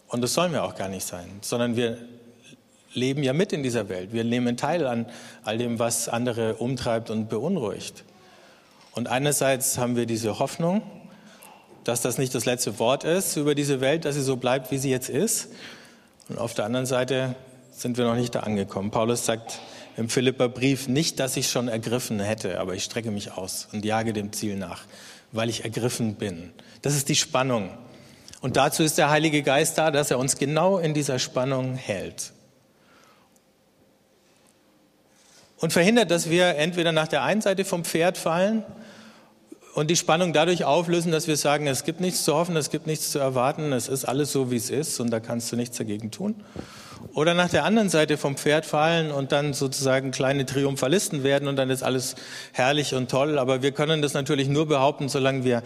Und 0.08 0.22
das 0.22 0.34
sollen 0.34 0.52
wir 0.52 0.64
auch 0.64 0.76
gar 0.76 0.90
nicht 0.90 1.08
sein, 1.08 1.40
sondern 1.42 1.76
wir 1.76 1.98
leben 2.94 3.24
ja 3.24 3.32
mit 3.32 3.54
in 3.54 3.64
dieser 3.64 3.88
Welt. 3.88 4.12
Wir 4.12 4.26
nehmen 4.26 4.58
teil 4.58 4.86
an 4.86 5.06
all 5.44 5.58
dem, 5.58 5.80
was 5.80 6.10
andere 6.10 6.56
umtreibt 6.56 7.10
und 7.10 7.30
beunruhigt. 7.30 8.04
Und 8.94 9.08
einerseits 9.08 9.78
haben 9.78 9.96
wir 9.96 10.06
diese 10.06 10.40
Hoffnung, 10.40 10.82
dass 11.86 12.02
das 12.02 12.18
nicht 12.18 12.36
das 12.36 12.46
letzte 12.46 12.78
Wort 12.80 13.06
ist 13.06 13.38
über 13.38 13.56
diese 13.56 13.80
Welt, 13.80 14.04
dass 14.04 14.16
sie 14.16 14.22
so 14.22 14.36
bleibt, 14.36 14.72
wie 14.72 14.78
sie 14.78 14.90
jetzt 14.90 15.10
ist. 15.10 15.48
Und 16.28 16.38
auf 16.38 16.54
der 16.54 16.66
anderen 16.66 16.86
Seite 16.86 17.36
sind 17.72 17.98
wir 17.98 18.06
noch 18.06 18.16
nicht 18.16 18.36
da 18.36 18.42
angekommen. 18.42 18.92
Paulus 18.92 19.26
sagt 19.26 19.60
im 19.98 20.10
Philipperbrief 20.10 20.88
nicht, 20.88 21.20
dass 21.20 21.38
ich 21.38 21.50
schon 21.50 21.70
ergriffen 21.70 22.20
hätte, 22.20 22.60
aber 22.60 22.76
ich 22.76 22.84
strecke 22.84 23.12
mich 23.12 23.32
aus 23.32 23.68
und 23.72 23.86
jage 23.86 24.14
dem 24.14 24.34
Ziel 24.34 24.58
nach, 24.58 24.84
weil 25.32 25.50
ich 25.50 25.64
ergriffen 25.64 26.16
bin. 26.16 26.52
Das 26.82 26.96
ist 26.96 27.10
die 27.10 27.16
Spannung. 27.16 27.70
Und 28.42 28.58
dazu 28.58 28.84
ist 28.84 28.98
der 28.98 29.10
Heilige 29.10 29.44
Geist 29.44 29.78
da, 29.78 29.92
dass 29.92 30.12
er 30.12 30.18
uns 30.18 30.38
genau 30.38 30.80
in 30.80 30.94
dieser 30.94 31.20
Spannung 31.20 31.76
hält. 31.76 32.34
Und 35.58 35.72
verhindert, 35.72 36.10
dass 36.10 36.30
wir 36.30 36.56
entweder 36.56 36.92
nach 36.92 37.08
der 37.08 37.22
einen 37.22 37.42
Seite 37.42 37.66
vom 37.66 37.86
Pferd 37.86 38.18
fallen 38.18 38.64
und 39.76 39.92
die 39.92 39.96
Spannung 39.96 40.34
dadurch 40.34 40.64
auflösen, 40.64 41.12
dass 41.12 41.28
wir 41.28 41.38
sagen, 41.38 41.68
es 41.68 41.84
gibt 41.84 42.02
nichts 42.02 42.24
zu 42.24 42.34
hoffen, 42.34 42.58
es 42.58 42.72
gibt 42.72 42.88
nichts 42.88 43.12
zu 43.12 43.20
erwarten, 43.20 43.72
es 43.72 43.88
ist 43.88 44.06
alles 44.06 44.32
so, 44.32 44.50
wie 44.50 44.56
es 44.56 44.72
ist 44.72 45.00
und 45.00 45.12
da 45.12 45.20
kannst 45.20 45.52
du 45.52 45.56
nichts 45.56 45.78
dagegen 45.78 46.10
tun. 46.10 46.36
Oder 47.14 47.34
nach 47.34 47.50
der 47.50 47.66
anderen 47.66 47.90
Seite 47.90 48.18
vom 48.18 48.38
Pferd 48.38 48.66
fallen 48.66 49.12
und 49.12 49.32
dann 49.32 49.54
sozusagen 49.54 50.12
kleine 50.12 50.46
Triumphalisten 50.46 51.24
werden 51.24 51.48
und 51.48 51.58
dann 51.58 51.70
ist 51.70 51.84
alles 51.84 52.16
herrlich 52.54 52.96
und 52.96 53.12
toll. 53.12 53.38
Aber 53.38 53.62
wir 53.62 53.72
können 53.72 54.02
das 54.02 54.14
natürlich 54.14 54.48
nur 54.48 54.68
behaupten, 54.68 55.10
solange 55.10 55.44
wir 55.44 55.62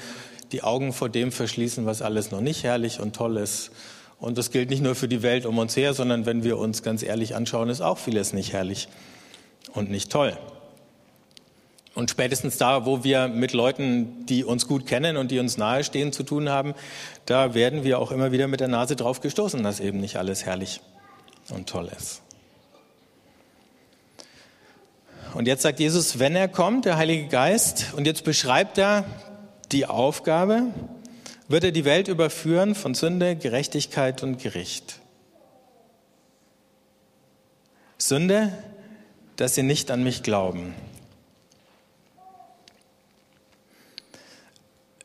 die 0.56 0.64
Augen 0.64 0.94
vor 0.94 1.10
dem 1.10 1.34
verschließen, 1.34 1.86
was 1.86 2.02
alles 2.02 2.32
noch 2.32 2.40
nicht 2.40 2.64
herrlich 2.64 3.02
und 3.02 3.14
toll 3.14 3.36
ist. 3.36 3.72
Und 4.20 4.38
das 4.38 4.52
gilt 4.52 4.70
nicht 4.70 4.82
nur 4.82 4.96
für 4.96 5.10
die 5.10 5.22
Welt 5.22 5.46
um 5.46 5.58
uns 5.58 5.76
her, 5.76 5.94
sondern 5.94 6.26
wenn 6.26 6.46
wir 6.46 6.58
uns 6.58 6.82
ganz 6.82 7.04
ehrlich 7.04 7.36
anschauen, 7.36 7.68
ist 7.68 7.82
auch 7.82 7.98
vieles 7.98 8.32
nicht 8.32 8.54
herrlich 8.54 8.88
und 9.74 9.92
nicht 9.92 10.10
toll. 10.10 10.38
Und 11.94 12.10
spätestens 12.10 12.58
da, 12.58 12.86
wo 12.86 13.04
wir 13.04 13.28
mit 13.28 13.52
Leuten, 13.52 14.26
die 14.28 14.46
uns 14.46 14.66
gut 14.66 14.86
kennen 14.86 15.18
und 15.18 15.30
die 15.30 15.40
uns 15.40 15.58
nahestehen, 15.58 16.14
zu 16.14 16.24
tun 16.24 16.48
haben, 16.48 16.74
da 17.26 17.54
werden 17.54 17.84
wir 17.84 18.00
auch 18.00 18.14
immer 18.14 18.32
wieder 18.32 18.48
mit 18.48 18.62
der 18.62 18.70
Nase 18.70 18.96
drauf 18.96 19.20
gestoßen, 19.20 19.62
dass 19.62 19.82
eben 19.82 20.00
nicht 20.00 20.16
alles 20.16 20.46
herrlich 20.46 20.80
und 21.50 21.68
toll 21.68 21.92
ist. 21.98 22.22
Und 25.34 25.50
jetzt 25.50 25.64
sagt 25.64 25.82
Jesus, 25.82 26.18
wenn 26.18 26.34
er 26.34 26.48
kommt, 26.48 26.86
der 26.86 26.96
Heilige 26.96 27.28
Geist, 27.28 27.94
und 27.98 28.08
jetzt 28.08 28.24
beschreibt 28.24 28.78
er 28.78 29.04
die 29.72 29.86
Aufgabe, 29.86 30.64
wird 31.48 31.64
er 31.64 31.72
die 31.72 31.86
Welt 31.86 32.08
überführen 32.08 32.76
von 32.76 32.94
Sünde, 32.94 33.36
Gerechtigkeit 33.36 34.24
und 34.24 34.42
Gericht. 34.42 35.00
Sünde, 37.98 38.52
dass 39.36 39.56
sie 39.56 39.64
nicht 39.64 39.92
an 39.92 40.04
mich 40.04 40.24
glauben. 40.24 40.74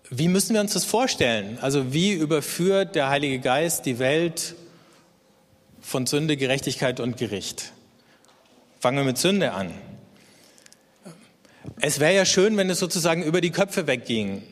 Wie 0.09 0.29
müssen 0.29 0.55
wir 0.55 0.61
uns 0.61 0.73
das 0.73 0.85
vorstellen? 0.85 1.59
Also 1.61 1.93
wie 1.93 2.13
überführt 2.13 2.97
der 2.97 3.11
Heilige 3.11 3.39
Geist 3.39 3.87
die 3.87 4.01
Welt 4.01 4.57
von 5.81 6.07
Sünde, 6.07 6.37
Gerechtigkeit 6.37 6.99
und 6.99 7.17
Gericht? 7.17 7.73
Fangen 8.81 8.99
wir 8.99 9.05
mit 9.05 9.19
Sünde 9.19 9.53
an. 9.53 9.73
Es 11.83 11.99
wäre 11.99 12.15
ja 12.15 12.27
schön, 12.27 12.59
wenn 12.59 12.69
es 12.69 12.79
sozusagen 12.79 13.23
über 13.23 13.41
die 13.41 13.51
Köpfe 13.51 13.87
wegging. 13.87 14.43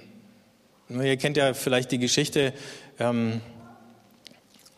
Ihr 0.88 1.18
kennt 1.18 1.36
ja 1.36 1.52
vielleicht 1.52 1.92
die 1.92 1.98
Geschichte 1.98 2.54
ähm, 2.98 3.42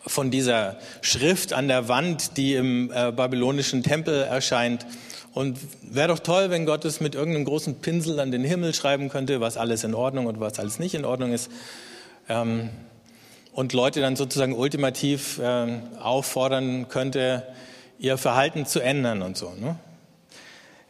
von 0.05 0.33
dieser 0.33 0.79
Schrift 1.01 1.53
an 1.53 1.69
der 1.69 1.87
Wand, 1.87 2.37
die 2.37 2.55
im 2.55 2.91
äh, 2.91 3.13
babylonischen 3.13 3.85
Tempel 3.85 4.23
erscheint. 4.23 4.85
Und 5.33 5.61
wäre 5.83 6.09
doch 6.09 6.19
toll, 6.19 6.51
wenn 6.51 6.67
Gott 6.67 6.85
es 6.85 7.01
mit 7.01 7.15
irgendeinem 7.15 7.45
großen 7.45 7.77
Pinsel 7.77 8.19
an 8.19 8.33
den 8.33 8.43
Himmel 8.43 8.75
schreiben 8.75 9.11
könnte, 9.11 9.41
was 9.41 9.57
alles 9.57 9.85
in 9.85 9.95
Ordnung 9.95 10.27
und 10.27 10.41
was 10.41 10.59
alles 10.59 10.81
nicht 10.81 10.95
in 10.95 11.05
Ordnung 11.05 11.33
ist. 11.33 11.53
Ähm, 12.29 12.71
und 13.53 13.73
Leute 13.73 14.01
dann 14.01 14.17
sozusagen 14.17 14.55
ultimativ 14.55 15.39
äh, 15.39 15.79
auffordern 16.01 16.89
könnte, 16.89 17.47
ihr 18.01 18.19
Verhalten 18.19 18.67
zu 18.67 18.81
ändern 18.81 19.23
und 19.23 19.37
so. 19.37 19.53
Ne? 19.55 19.77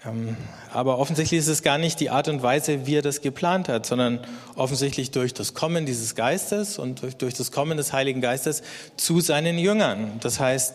Ähm, 0.04 0.37
aber 0.73 0.99
offensichtlich 0.99 1.40
ist 1.40 1.49
es 1.49 1.62
gar 1.62 1.76
nicht 1.76 2.00
die 2.00 2.11
Art 2.11 2.28
und 2.28 2.42
Weise, 2.42 2.87
wie 2.87 2.97
er 2.97 3.02
das 3.02 3.21
geplant 3.21 3.69
hat, 3.69 3.85
sondern 3.85 4.21
offensichtlich 4.57 5.11
durch 5.11 5.35
das 5.35 5.52
Kommen 5.52 5.85
dieses 5.85 6.14
Geistes 6.14 6.78
und 6.78 7.02
durch, 7.19 7.35
das 7.35 7.52
Kommen 7.52 7.76
des 7.76 7.92
Heiligen 7.92 8.21
Geistes 8.21 8.62
zu 8.97 9.21
seinen 9.21 9.59
Jüngern. 9.59 10.12
Das 10.21 10.40
heißt, 10.40 10.75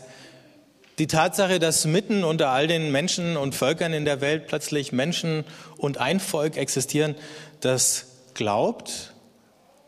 die 0.99 1.07
Tatsache, 1.07 1.59
dass 1.59 1.85
mitten 1.85 2.23
unter 2.23 2.49
all 2.49 2.67
den 2.67 2.91
Menschen 2.91 3.35
und 3.35 3.55
Völkern 3.55 3.93
in 3.93 4.05
der 4.05 4.21
Welt 4.21 4.47
plötzlich 4.47 4.91
Menschen 4.91 5.43
und 5.77 5.97
ein 5.97 6.19
Volk 6.19 6.55
existieren, 6.55 7.15
das 7.61 8.05
glaubt 8.35 9.13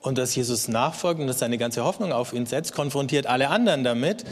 und 0.02 0.18
das 0.18 0.36
Jesus 0.36 0.68
nachfolgt 0.68 1.22
und 1.22 1.28
das 1.28 1.40
seine 1.40 1.58
ganze 1.58 1.84
Hoffnung 1.84 2.12
auf 2.12 2.34
ihn 2.34 2.46
setzt, 2.48 2.74
konfrontiert 2.74 3.28
alle 3.28 3.50
anderen 3.50 3.84
damit, 3.84 4.26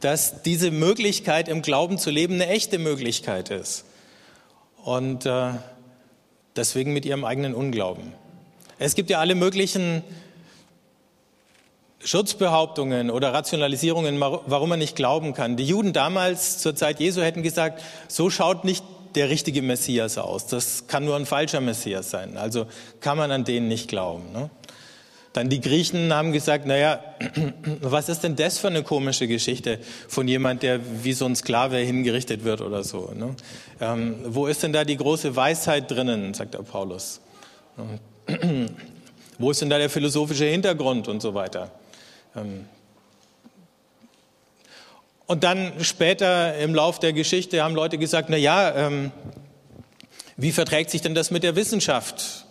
dass 0.00 0.42
diese 0.42 0.70
Möglichkeit 0.70 1.48
im 1.48 1.62
Glauben 1.62 1.98
zu 1.98 2.10
leben 2.10 2.34
eine 2.34 2.46
echte 2.46 2.78
Möglichkeit 2.78 3.50
ist 3.50 3.84
und 4.84 5.26
äh, 5.26 5.50
deswegen 6.56 6.92
mit 6.92 7.04
ihrem 7.04 7.24
eigenen 7.24 7.54
Unglauben. 7.54 8.12
Es 8.78 8.94
gibt 8.94 9.10
ja 9.10 9.20
alle 9.20 9.34
möglichen 9.34 10.02
Schutzbehauptungen 12.04 13.10
oder 13.10 13.32
Rationalisierungen, 13.32 14.18
warum 14.20 14.68
man 14.68 14.78
nicht 14.78 14.96
glauben 14.96 15.34
kann. 15.34 15.56
Die 15.56 15.64
Juden 15.64 15.92
damals 15.92 16.58
zur 16.58 16.74
Zeit 16.74 16.98
Jesu 16.98 17.22
hätten 17.22 17.42
gesagt, 17.42 17.82
so 18.08 18.28
schaut 18.28 18.64
nicht 18.64 18.84
der 19.14 19.28
richtige 19.28 19.62
Messias 19.62 20.18
aus. 20.18 20.46
Das 20.46 20.86
kann 20.88 21.04
nur 21.04 21.16
ein 21.16 21.26
falscher 21.26 21.60
Messias 21.60 22.10
sein. 22.10 22.36
Also 22.36 22.66
kann 23.00 23.18
man 23.18 23.30
an 23.30 23.44
den 23.44 23.68
nicht 23.68 23.88
glauben. 23.88 24.32
Ne? 24.32 24.50
Dann 25.32 25.48
die 25.48 25.60
Griechen 25.60 26.12
haben 26.12 26.32
gesagt, 26.32 26.66
naja, 26.66 27.00
was 27.80 28.08
ist 28.08 28.20
denn 28.20 28.36
das 28.36 28.58
für 28.58 28.68
eine 28.68 28.82
komische 28.82 29.26
Geschichte 29.26 29.78
von 30.08 30.28
jemand, 30.28 30.62
der 30.62 30.80
wie 31.02 31.12
so 31.14 31.24
ein 31.24 31.36
Sklave 31.36 31.78
hingerichtet 31.78 32.44
wird 32.44 32.60
oder 32.60 32.84
so. 32.84 33.12
Ne? 33.14 33.34
Ähm, 33.80 34.16
wo 34.24 34.46
ist 34.46 34.62
denn 34.62 34.72
da 34.72 34.84
die 34.84 34.96
große 34.96 35.34
Weisheit 35.34 35.90
drinnen, 35.90 36.34
sagt 36.34 36.54
der 36.54 36.62
Paulus. 36.62 37.20
wo 39.38 39.50
ist 39.50 39.62
denn 39.62 39.70
da 39.70 39.78
der 39.78 39.90
philosophische 39.90 40.44
Hintergrund 40.44 41.08
und 41.08 41.22
so 41.22 41.34
weiter. 41.34 41.70
Ähm, 42.36 42.66
und 45.26 45.44
dann 45.44 45.72
später 45.82 46.58
im 46.58 46.74
Lauf 46.74 46.98
der 46.98 47.14
Geschichte 47.14 47.62
haben 47.62 47.74
Leute 47.74 47.96
gesagt, 47.96 48.28
na 48.28 48.36
ja, 48.36 48.74
ähm, 48.74 49.12
wie 50.36 50.52
verträgt 50.52 50.90
sich 50.90 51.00
denn 51.00 51.14
das 51.14 51.30
mit 51.30 51.42
der 51.42 51.56
Wissenschaft? 51.56 52.41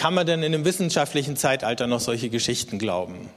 Kann 0.00 0.14
man 0.14 0.26
denn 0.26 0.42
in 0.42 0.54
einem 0.54 0.64
wissenschaftlichen 0.64 1.36
Zeitalter 1.36 1.86
noch 1.86 2.00
solche 2.00 2.30
Geschichten 2.30 2.78
glauben? 2.78 3.28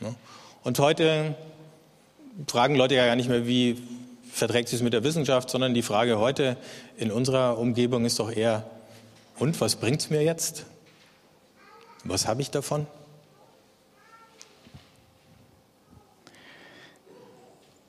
Ne? 0.00 0.14
Und 0.62 0.78
heute 0.78 1.34
fragen 2.46 2.74
Leute 2.74 2.94
ja 2.94 3.06
gar 3.06 3.16
nicht 3.16 3.30
mehr, 3.30 3.46
wie 3.46 3.82
verträgt 4.30 4.68
sich 4.68 4.80
es 4.80 4.82
mit 4.82 4.92
der 4.92 5.02
Wissenschaft, 5.02 5.48
sondern 5.48 5.72
die 5.72 5.80
Frage 5.80 6.18
heute 6.18 6.58
in 6.98 7.10
unserer 7.10 7.56
Umgebung 7.56 8.04
ist 8.04 8.18
doch 8.18 8.30
eher, 8.30 8.66
und 9.38 9.58
was 9.62 9.76
bringt 9.76 10.02
es 10.02 10.10
mir 10.10 10.22
jetzt? 10.22 10.66
Was 12.04 12.28
habe 12.28 12.42
ich 12.42 12.50
davon? 12.50 12.86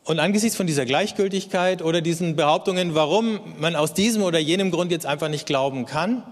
Und 0.05 0.19
angesichts 0.19 0.55
von 0.55 0.67
dieser 0.67 0.85
Gleichgültigkeit 0.85 1.81
oder 1.81 1.99
diesen 1.99 2.37
Behauptungen, 2.37 2.95
warum 2.95 3.41
man 3.59 3.75
aus 3.75 3.93
diesem 3.93 4.23
oder 4.23 4.39
jenem 4.39 4.71
Grund 4.71 4.89
jetzt 4.89 5.05
einfach 5.05 5.27
nicht 5.27 5.45
glauben 5.45 5.85
kann, 5.85 6.23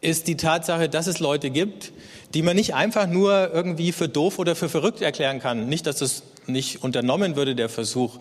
ist 0.00 0.28
die 0.28 0.36
Tatsache, 0.36 0.88
dass 0.88 1.06
es 1.06 1.20
Leute 1.20 1.50
gibt, 1.50 1.92
die 2.32 2.42
man 2.42 2.56
nicht 2.56 2.74
einfach 2.74 3.06
nur 3.06 3.52
irgendwie 3.52 3.92
für 3.92 4.08
doof 4.08 4.38
oder 4.38 4.56
für 4.56 4.68
verrückt 4.68 5.02
erklären 5.02 5.40
kann. 5.40 5.68
Nicht, 5.68 5.86
dass 5.86 6.00
es 6.00 6.22
nicht 6.46 6.82
unternommen 6.82 7.36
würde, 7.36 7.54
der 7.54 7.68
Versuch. 7.68 8.18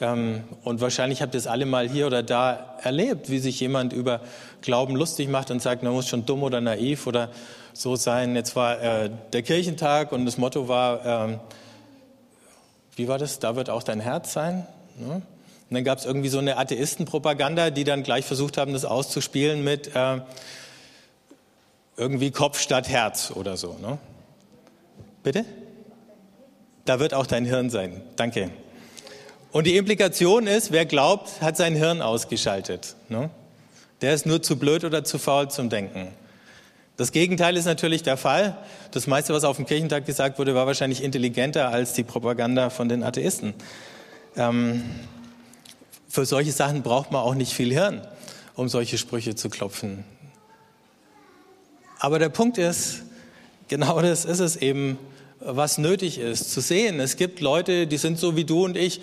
Ähm, 0.00 0.44
und 0.62 0.80
wahrscheinlich 0.80 1.22
habt 1.22 1.34
ihr 1.34 1.38
es 1.38 1.46
alle 1.46 1.66
mal 1.66 1.88
hier 1.88 2.06
oder 2.06 2.22
da 2.22 2.76
erlebt, 2.82 3.30
wie 3.30 3.38
sich 3.38 3.58
jemand 3.60 3.92
über 3.92 4.20
Glauben 4.60 4.94
lustig 4.94 5.28
macht 5.28 5.50
und 5.50 5.62
sagt, 5.62 5.82
man 5.82 5.92
muss 5.92 6.08
schon 6.08 6.26
dumm 6.26 6.42
oder 6.42 6.60
naiv 6.60 7.06
oder 7.06 7.30
so 7.72 7.96
sein. 7.96 8.36
Jetzt 8.36 8.56
war 8.56 8.80
äh, 8.80 9.10
der 9.32 9.42
Kirchentag 9.42 10.12
und 10.12 10.26
das 10.26 10.38
Motto 10.38 10.68
war, 10.68 11.04
ähm, 11.04 11.40
wie 12.94 13.08
war 13.08 13.18
das? 13.18 13.38
Da 13.38 13.56
wird 13.56 13.70
auch 13.70 13.82
dein 13.82 14.00
Herz 14.00 14.32
sein. 14.32 14.66
Ne? 14.98 15.22
Und 15.68 15.74
dann 15.74 15.84
gab 15.84 15.98
es 15.98 16.04
irgendwie 16.04 16.28
so 16.28 16.38
eine 16.38 16.58
Atheistenpropaganda, 16.58 17.70
die 17.70 17.84
dann 17.84 18.02
gleich 18.02 18.24
versucht 18.24 18.56
haben, 18.56 18.72
das 18.72 18.84
auszuspielen 18.84 19.64
mit, 19.64 19.94
äh, 19.94 20.20
irgendwie 21.96 22.30
Kopf 22.30 22.60
statt 22.60 22.88
Herz 22.88 23.32
oder 23.34 23.56
so. 23.56 23.76
Ne? 23.80 23.98
Bitte? 25.22 25.44
Da 26.84 27.00
wird 27.00 27.14
auch 27.14 27.26
dein 27.26 27.44
Hirn 27.44 27.70
sein. 27.70 28.02
Danke. 28.16 28.50
Und 29.52 29.66
die 29.66 29.76
Implikation 29.76 30.46
ist, 30.46 30.70
wer 30.70 30.86
glaubt, 30.86 31.40
hat 31.40 31.56
sein 31.56 31.74
Hirn 31.74 32.02
ausgeschaltet. 32.02 32.94
Ne? 33.08 33.30
Der 34.02 34.12
ist 34.12 34.26
nur 34.26 34.42
zu 34.42 34.56
blöd 34.58 34.84
oder 34.84 35.02
zu 35.04 35.18
faul 35.18 35.50
zum 35.50 35.70
Denken. 35.70 36.08
Das 36.96 37.12
Gegenteil 37.12 37.56
ist 37.56 37.66
natürlich 37.66 38.02
der 38.02 38.16
Fall. 38.16 38.56
Das 38.90 39.06
meiste, 39.06 39.34
was 39.34 39.44
auf 39.44 39.56
dem 39.56 39.66
Kirchentag 39.66 40.06
gesagt 40.06 40.38
wurde, 40.38 40.54
war 40.54 40.66
wahrscheinlich 40.66 41.02
intelligenter 41.02 41.68
als 41.68 41.92
die 41.92 42.04
Propaganda 42.04 42.70
von 42.70 42.88
den 42.88 43.02
Atheisten. 43.02 43.54
Ähm, 44.36 44.82
für 46.08 46.24
solche 46.24 46.52
Sachen 46.52 46.82
braucht 46.82 47.12
man 47.12 47.22
auch 47.22 47.34
nicht 47.34 47.52
viel 47.52 47.72
Hirn, 47.72 48.06
um 48.54 48.68
solche 48.68 48.96
Sprüche 48.96 49.34
zu 49.34 49.50
klopfen. 49.50 50.04
Aber 51.98 52.18
der 52.18 52.28
Punkt 52.28 52.58
ist, 52.58 53.02
genau 53.68 54.00
das 54.00 54.24
ist 54.24 54.40
es 54.40 54.56
eben, 54.56 54.98
was 55.40 55.78
nötig 55.78 56.18
ist, 56.18 56.52
zu 56.52 56.60
sehen. 56.60 57.00
Es 57.00 57.16
gibt 57.16 57.40
Leute, 57.40 57.86
die 57.86 57.96
sind 57.96 58.18
so 58.18 58.36
wie 58.36 58.44
du 58.44 58.64
und 58.64 58.76
ich. 58.76 59.00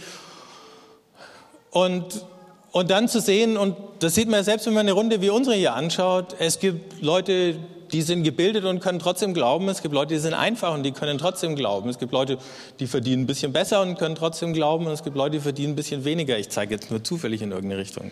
Und, 1.71 2.25
und 2.71 2.91
dann 2.91 3.07
zu 3.07 3.19
sehen, 3.19 3.57
und 3.57 3.75
das 4.00 4.15
sieht 4.15 4.27
man 4.27 4.39
ja 4.39 4.43
selbst, 4.43 4.65
wenn 4.67 4.73
man 4.73 4.81
eine 4.81 4.91
Runde 4.91 5.21
wie 5.21 5.29
unsere 5.29 5.55
hier 5.55 5.73
anschaut, 5.73 6.35
es 6.39 6.59
gibt 6.59 7.01
Leute, 7.01 7.55
die 7.91 8.01
sind 8.01 8.23
gebildet 8.23 8.65
und 8.65 8.79
können 8.79 9.00
trotzdem 9.00 9.33
glauben. 9.33 9.69
Es 9.69 9.81
gibt 9.81 9.93
Leute, 9.93 10.15
die 10.15 10.19
sind 10.19 10.33
einfach 10.33 10.73
und 10.73 10.83
die 10.83 10.91
können 10.91 11.19
trotzdem 11.19 11.55
glauben. 11.55 11.89
Es 11.89 12.00
gibt 12.00 12.12
Leute, 12.12 12.39
die 12.79 12.88
verdienen 12.88 13.23
ein 13.23 13.27
bisschen 13.27 13.53
besser 13.53 13.81
und 13.81 14.00
können 14.00 14.15
trotzdem 14.15 14.53
glauben. 14.53 14.88
Und 14.88 14.93
es 14.93 15.03
gibt 15.03 15.15
Leute, 15.15 15.38
die 15.38 15.39
verdienen 15.39 15.73
ein 15.73 15.75
bisschen 15.75 16.03
weniger. 16.03 16.38
Ich 16.38 16.50
zeige 16.50 16.73
jetzt 16.73 16.89
nur 16.89 17.03
zufällig 17.03 17.43
in 17.43 17.51
irgendeine 17.51 17.79
Richtung. 17.79 18.12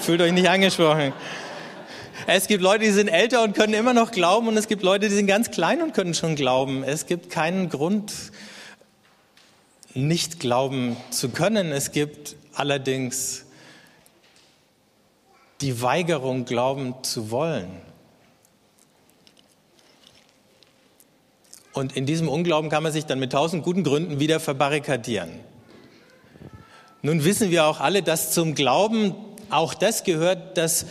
Fühlt 0.00 0.22
euch 0.22 0.32
nicht 0.32 0.48
angesprochen. 0.48 1.12
Es 2.26 2.46
gibt 2.46 2.62
Leute, 2.62 2.84
die 2.84 2.90
sind 2.90 3.08
älter 3.08 3.42
und 3.42 3.54
können 3.54 3.74
immer 3.74 3.94
noch 3.94 4.10
glauben 4.10 4.48
und 4.48 4.56
es 4.56 4.68
gibt 4.68 4.82
Leute, 4.82 5.08
die 5.08 5.14
sind 5.14 5.26
ganz 5.26 5.50
klein 5.50 5.82
und 5.82 5.94
können 5.94 6.14
schon 6.14 6.34
glauben. 6.34 6.82
Es 6.84 7.06
gibt 7.06 7.30
keinen 7.30 7.68
Grund, 7.68 8.12
nicht 9.94 10.38
glauben 10.40 10.96
zu 11.10 11.30
können. 11.30 11.72
Es 11.72 11.92
gibt 11.92 12.36
allerdings 12.54 13.44
die 15.60 15.82
Weigerung, 15.82 16.44
glauben 16.44 16.94
zu 17.02 17.30
wollen. 17.30 17.70
Und 21.72 21.96
in 21.96 22.06
diesem 22.06 22.28
Unglauben 22.28 22.70
kann 22.70 22.82
man 22.82 22.92
sich 22.92 23.06
dann 23.06 23.18
mit 23.18 23.32
tausend 23.32 23.62
guten 23.62 23.84
Gründen 23.84 24.20
wieder 24.20 24.40
verbarrikadieren. 24.40 25.30
Nun 27.02 27.24
wissen 27.24 27.50
wir 27.50 27.66
auch 27.66 27.80
alle, 27.80 28.02
dass 28.02 28.32
zum 28.32 28.54
Glauben 28.54 29.14
auch 29.48 29.74
das 29.74 30.04
gehört, 30.04 30.58
dass 30.58 30.86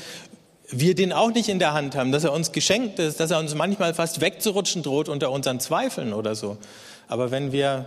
wir 0.72 0.96
den 0.96 1.14
auch 1.14 1.32
nicht 1.32 1.50
in 1.50 1.60
der 1.60 1.74
Hand 1.74 1.96
haben, 1.96 2.12
dass 2.12 2.24
er 2.24 2.34
uns 2.34 2.52
geschenkt 2.52 3.00
ist, 3.00 3.20
dass 3.20 3.32
er 3.32 3.40
uns 3.40 3.56
manchmal 3.56 3.94
fast 3.94 4.22
wegzurutschen 4.22 4.84
droht 4.84 5.10
unter 5.10 5.32
unseren 5.32 5.60
Zweifeln 5.60 6.14
oder 6.14 6.36
so. 6.36 6.58
Aber 7.08 7.32
wenn 7.32 7.52
wir 7.52 7.86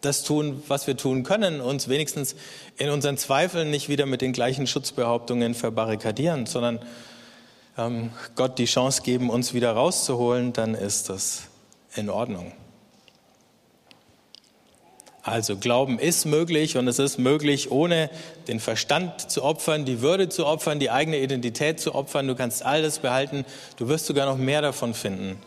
das 0.00 0.22
tun, 0.22 0.62
was 0.68 0.86
wir 0.86 0.96
tun 0.96 1.22
können, 1.22 1.60
uns 1.60 1.88
wenigstens 1.88 2.36
in 2.76 2.90
unseren 2.90 3.16
Zweifeln 3.16 3.70
nicht 3.70 3.88
wieder 3.88 4.06
mit 4.06 4.20
den 4.20 4.32
gleichen 4.32 4.66
Schutzbehauptungen 4.66 5.54
verbarrikadieren, 5.54 6.46
sondern 6.46 6.80
ähm, 7.78 8.10
Gott 8.34 8.58
die 8.58 8.66
Chance 8.66 9.02
geben, 9.02 9.30
uns 9.30 9.54
wieder 9.54 9.72
rauszuholen, 9.72 10.52
dann 10.52 10.74
ist 10.74 11.08
das 11.08 11.44
in 11.94 12.10
Ordnung. 12.10 12.52
Also 15.24 15.56
Glauben 15.56 15.98
ist 15.98 16.26
möglich 16.26 16.76
und 16.76 16.86
es 16.86 16.98
ist 16.98 17.18
möglich, 17.18 17.70
ohne 17.70 18.10
den 18.46 18.60
Verstand 18.60 19.30
zu 19.30 19.42
opfern, 19.42 19.86
die 19.86 20.02
Würde 20.02 20.28
zu 20.28 20.44
opfern, 20.44 20.78
die 20.78 20.90
eigene 20.90 21.18
Identität 21.18 21.80
zu 21.80 21.94
opfern. 21.94 22.28
Du 22.28 22.34
kannst 22.34 22.62
alles 22.62 22.98
behalten. 22.98 23.46
Du 23.78 23.88
wirst 23.88 24.04
sogar 24.04 24.26
noch 24.26 24.36
mehr 24.36 24.60
davon 24.60 24.92
finden, 24.92 25.38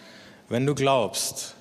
wenn 0.50 0.65
du 0.65 0.74
glaubst. 0.74 1.53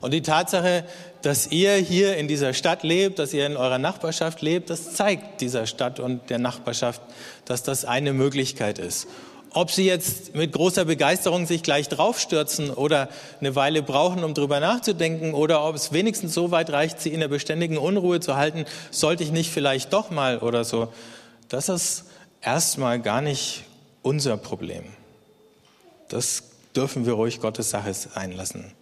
Und 0.00 0.14
die 0.14 0.22
Tatsache, 0.22 0.84
dass 1.20 1.48
ihr 1.48 1.74
hier 1.74 2.16
in 2.16 2.28
dieser 2.28 2.54
Stadt 2.54 2.82
lebt, 2.82 3.18
dass 3.18 3.34
ihr 3.34 3.44
in 3.44 3.58
eurer 3.58 3.76
Nachbarschaft 3.76 4.40
lebt, 4.40 4.70
das 4.70 4.94
zeigt 4.94 5.42
dieser 5.42 5.66
Stadt 5.66 6.00
und 6.00 6.30
der 6.30 6.38
Nachbarschaft, 6.38 7.02
dass 7.44 7.62
das 7.62 7.84
eine 7.84 8.14
Möglichkeit 8.14 8.78
ist. 8.78 9.06
Ob 9.52 9.72
sie 9.72 9.84
jetzt 9.84 10.34
mit 10.36 10.52
großer 10.52 10.84
Begeisterung 10.84 11.46
sich 11.46 11.62
gleich 11.62 11.88
draufstürzen 11.88 12.70
oder 12.70 13.08
eine 13.40 13.56
Weile 13.56 13.82
brauchen, 13.82 14.22
um 14.22 14.32
drüber 14.32 14.60
nachzudenken, 14.60 15.34
oder 15.34 15.64
ob 15.64 15.74
es 15.74 15.92
wenigstens 15.92 16.34
so 16.34 16.52
weit 16.52 16.70
reicht, 16.70 17.00
sie 17.00 17.12
in 17.12 17.18
der 17.18 17.28
beständigen 17.28 17.76
Unruhe 17.76 18.20
zu 18.20 18.36
halten, 18.36 18.64
sollte 18.92 19.24
ich 19.24 19.32
nicht 19.32 19.50
vielleicht 19.50 19.92
doch 19.92 20.10
mal 20.10 20.38
oder 20.38 20.64
so. 20.64 20.92
Das 21.48 21.68
ist 21.68 22.04
erstmal 22.40 23.00
gar 23.00 23.20
nicht 23.20 23.64
unser 24.02 24.36
Problem. 24.36 24.84
Das 26.08 26.44
dürfen 26.76 27.04
wir 27.04 27.14
ruhig 27.14 27.40
Gottes 27.40 27.70
Sache 27.70 27.92
einlassen. 28.14 28.72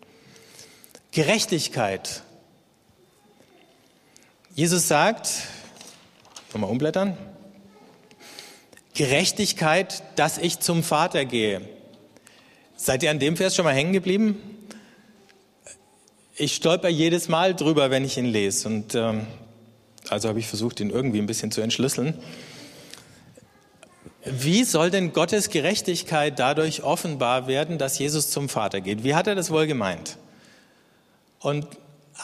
Gerechtigkeit. 1.13 2.23
Jesus 4.55 4.89
sagt, 4.89 5.31
nochmal 6.53 6.71
umblättern, 6.71 7.17
Gerechtigkeit, 8.99 10.03
dass 10.17 10.39
ich 10.39 10.59
zum 10.59 10.83
Vater 10.83 11.25
gehe. 11.25 11.61
Seid 12.75 13.05
ihr 13.05 13.13
an 13.13 13.21
dem 13.21 13.37
Vers 13.37 13.55
schon 13.55 13.65
mal 13.65 13.73
hängen 13.73 13.93
geblieben? 13.93 14.41
Ich 16.35 16.57
stolper 16.57 16.89
jedes 16.89 17.29
Mal 17.29 17.55
drüber, 17.55 17.93
wenn 17.93 18.05
ich 18.05 18.19
ihn 18.19 18.25
lese. 18.25 18.67
Und 18.67 18.97
ähm, 18.97 19.29
also 20.09 20.29
habe 20.29 20.41
ich 20.41 20.49
versucht, 20.49 20.81
ihn 20.81 20.91
irgendwie 20.91 21.19
ein 21.19 21.27
bisschen 21.27 21.53
zu 21.53 21.61
entschlüsseln. 21.61 22.15
Wie 24.25 24.65
soll 24.65 24.91
denn 24.91 25.13
Gottes 25.13 25.51
Gerechtigkeit 25.51 26.37
dadurch 26.41 26.83
offenbar 26.83 27.47
werden, 27.47 27.79
dass 27.79 28.01
Jesus 28.01 28.31
zum 28.31 28.49
Vater 28.49 28.81
geht? 28.81 29.05
Wie 29.05 29.15
hat 29.15 29.29
er 29.29 29.37
das 29.37 29.53
wohl 29.53 29.69
gemeint? 29.69 30.19
Und 31.39 31.69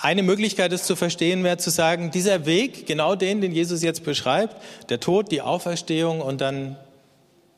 eine 0.01 0.23
Möglichkeit 0.23 0.73
ist 0.73 0.87
zu 0.87 0.97
verstehen, 0.97 1.45
wäre 1.45 1.57
zu 1.57 1.71
sagen, 1.71 2.11
dieser 2.11 2.47
Weg, 2.47 2.87
genau 2.87 3.15
den, 3.15 3.41
den 3.41 3.53
Jesus 3.53 3.83
jetzt 3.83 4.05
beschreibt, 4.05 4.57
der 4.91 5.01
Tod, 5.01 5.31
die 5.31 5.41
Auferstehung 5.41 6.21
und 6.21 6.41
dann 6.41 6.77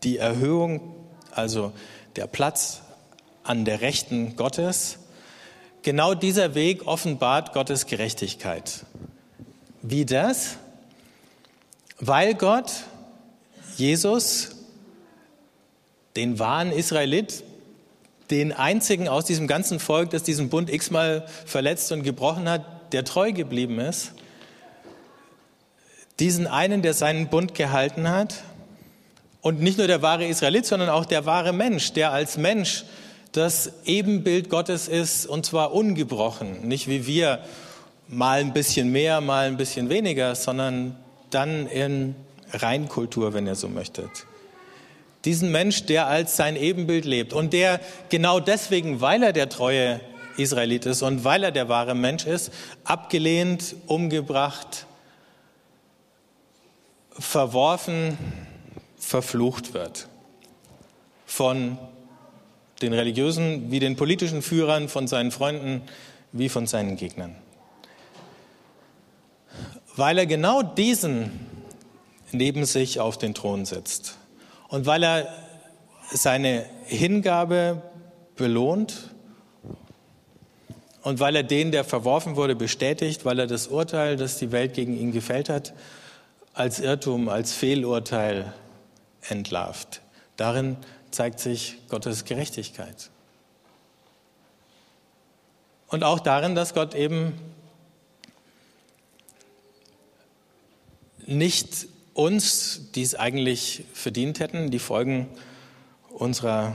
die 0.03 0.19
Erhöhung, 0.19 0.95
also 1.33 1.73
der 2.17 2.27
Platz 2.27 2.83
an 3.43 3.65
der 3.65 3.81
Rechten 3.81 4.37
Gottes, 4.37 4.99
genau 5.83 6.15
dieser 6.15 6.55
Weg 6.55 6.87
offenbart 6.87 7.53
Gottes 7.53 7.87
Gerechtigkeit. 7.87 8.85
Wie 9.83 10.05
das? 10.05 10.57
Weil 11.99 12.35
Gott 12.35 12.71
Jesus, 13.77 14.57
den 16.17 16.39
wahren 16.39 16.73
Israelit, 16.73 17.45
den 18.31 18.53
einzigen 18.53 19.09
aus 19.09 19.25
diesem 19.25 19.47
ganzen 19.47 19.79
Volk, 19.79 20.11
das 20.11 20.23
diesen 20.23 20.49
Bund 20.49 20.71
x-mal 20.71 21.27
verletzt 21.45 21.93
und 21.93 22.03
gebrochen 22.03 22.49
hat, 22.49 22.93
der 22.93 23.05
treu 23.05 23.33
geblieben 23.33 23.79
ist. 23.79 24.13
Diesen 26.19 26.47
einen, 26.47 26.83
der 26.83 26.95
seinen 26.95 27.29
Bund 27.29 27.55
gehalten 27.55 28.09
hat. 28.09 28.43
Und 29.43 29.61
nicht 29.61 29.79
nur 29.79 29.87
der 29.87 30.03
wahre 30.03 30.27
Israelit, 30.27 30.67
sondern 30.67 30.89
auch 30.89 31.05
der 31.05 31.27
wahre 31.27 31.53
Mensch, 31.53 31.93
der 31.93 32.13
als 32.13 32.37
Mensch 32.37 32.85
das 33.33 33.71
Ebenbild 33.85 34.49
Gottes 34.49 34.89
ist 34.89 35.27
und 35.27 35.45
zwar 35.45 35.73
ungebrochen. 35.73 36.67
Nicht 36.67 36.89
wie 36.89 37.07
wir 37.07 37.41
mal 38.09 38.41
ein 38.41 38.53
bisschen 38.53 38.91
mehr, 38.91 39.21
mal 39.21 39.47
ein 39.47 39.57
bisschen 39.57 39.89
weniger, 39.89 40.35
sondern 40.35 40.97
dann 41.31 41.67
in 41.67 42.15
Reinkultur, 42.53 43.35
wenn 43.35 43.47
ihr 43.47 43.55
so 43.55 43.69
möchtet. 43.69 44.11
Diesen 45.27 45.51
Mensch, 45.51 45.85
der 45.85 46.07
als 46.07 46.37
sein 46.37 46.57
Ebenbild 46.57 47.05
lebt 47.05 47.33
und 47.33 47.53
der 47.53 47.81
genau 48.09 48.41
deswegen, 48.41 49.01
weil 49.01 49.23
er 49.23 49.33
der 49.33 49.49
treue 49.49 50.01
Israelit 50.37 50.87
ist 50.87 51.03
und 51.03 51.25
weil 51.25 51.43
er 51.43 51.51
der 51.51 51.69
wahre 51.69 51.95
Mensch 51.95 52.25
ist, 52.27 52.53
abgelehnt, 52.85 53.75
umgebracht, 53.87 54.87
verworfen, 57.11 58.17
verflucht 58.99 59.75
wird. 59.75 60.09
Von 61.27 61.77
den 62.83 62.93
religiösen 62.93 63.71
wie 63.71 63.81
den 63.81 63.97
politischen 63.97 64.43
Führern, 64.43 64.89
von 64.89 65.09
seinen 65.09 65.33
Freunden 65.33 65.83
wie 66.31 66.49
von 66.49 66.67
seinen 66.67 66.97
Gegnern. 66.97 67.35
Weil 69.97 70.19
er 70.19 70.27
genau 70.27 70.63
diesen 70.63 71.33
neben 72.31 72.65
sich 72.65 73.01
auf 73.01 73.19
den 73.19 73.35
Thron 73.35 73.65
setzt. 73.65 74.19
Und 74.69 74.87
weil 74.87 75.03
er 75.03 75.29
seine 76.11 76.65
Hingabe 76.85 77.83
belohnt 78.37 79.11
und 81.03 81.21
weil 81.21 81.37
er 81.37 81.43
den, 81.43 81.71
der 81.71 81.85
verworfen 81.85 82.37
wurde, 82.37 82.57
bestätigt, 82.57 83.25
weil 83.25 83.39
er 83.39 83.47
das 83.47 83.69
Urteil, 83.69 84.17
das 84.17 84.39
die 84.39 84.53
Welt 84.53 84.75
gegen 84.75 84.99
ihn 84.99 85.13
gefällt 85.13 85.49
hat, 85.49 85.73
als 86.53 86.81
Irrtum, 86.81 87.29
als 87.29 87.53
Fehlurteil 87.53 88.53
entlarvt. 89.29 90.01
Darin 90.37 90.77
zeigt 91.11 91.41
sich 91.41 91.77
Gottes 91.89 92.25
Gerechtigkeit. 92.25 93.11
Und 95.89 96.03
auch 96.03 96.19
darin, 96.19 96.55
dass 96.55 96.75
Gott 96.75 96.95
eben 96.95 97.39
nicht 101.27 101.89
uns, 102.17 102.93
die 102.95 103.03
es 103.03 103.15
eigentlich 103.15 103.85
verdient 103.93 104.41
hätten, 104.41 104.71
die 104.71 104.79
Folgen 104.79 105.29
unserer 106.09 106.75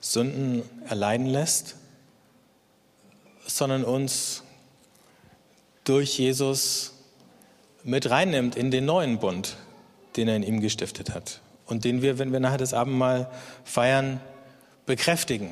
Sünden 0.00 0.62
erleiden 0.88 1.26
lässt, 1.26 1.76
sondern 3.46 3.84
uns 3.84 4.42
durch 5.84 6.18
Jesus 6.18 6.94
mit 7.84 8.10
reinnimmt 8.10 8.56
in 8.56 8.72
den 8.72 8.84
neuen 8.84 9.18
Bund, 9.18 9.56
den 10.16 10.26
er 10.26 10.36
in 10.36 10.42
ihm 10.42 10.60
gestiftet 10.60 11.14
hat 11.14 11.40
und 11.66 11.84
den 11.84 12.02
wir, 12.02 12.18
wenn 12.18 12.32
wir 12.32 12.40
nachher 12.40 12.58
das 12.58 12.74
Abendmahl 12.74 13.30
feiern, 13.64 14.20
bekräftigen. 14.84 15.50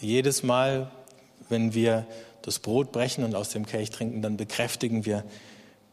Jedes 0.00 0.42
Mal, 0.42 0.90
wenn 1.48 1.72
wir 1.72 2.06
das 2.42 2.58
Brot 2.58 2.90
brechen 2.90 3.22
und 3.22 3.36
aus 3.36 3.50
dem 3.50 3.64
Kelch 3.64 3.90
trinken, 3.90 4.22
dann 4.22 4.36
bekräftigen 4.36 5.06
wir 5.06 5.24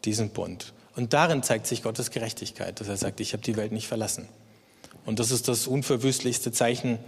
diesen 0.05 0.31
Bund. 0.31 0.73
Und 0.95 1.13
darin 1.13 1.43
zeigt 1.43 1.67
sich 1.67 1.83
Gottes 1.83 2.11
Gerechtigkeit, 2.11 2.79
dass 2.79 2.87
er 2.87 2.97
sagt, 2.97 3.19
ich 3.19 3.33
habe 3.33 3.43
die 3.43 3.55
Welt 3.55 3.71
nicht 3.71 3.87
verlassen. 3.87 4.27
Und 5.05 5.19
das 5.19 5.31
ist 5.31 5.47
das 5.47 5.67
unverwüstlichste 5.67 6.51
Zeichen 6.51 6.99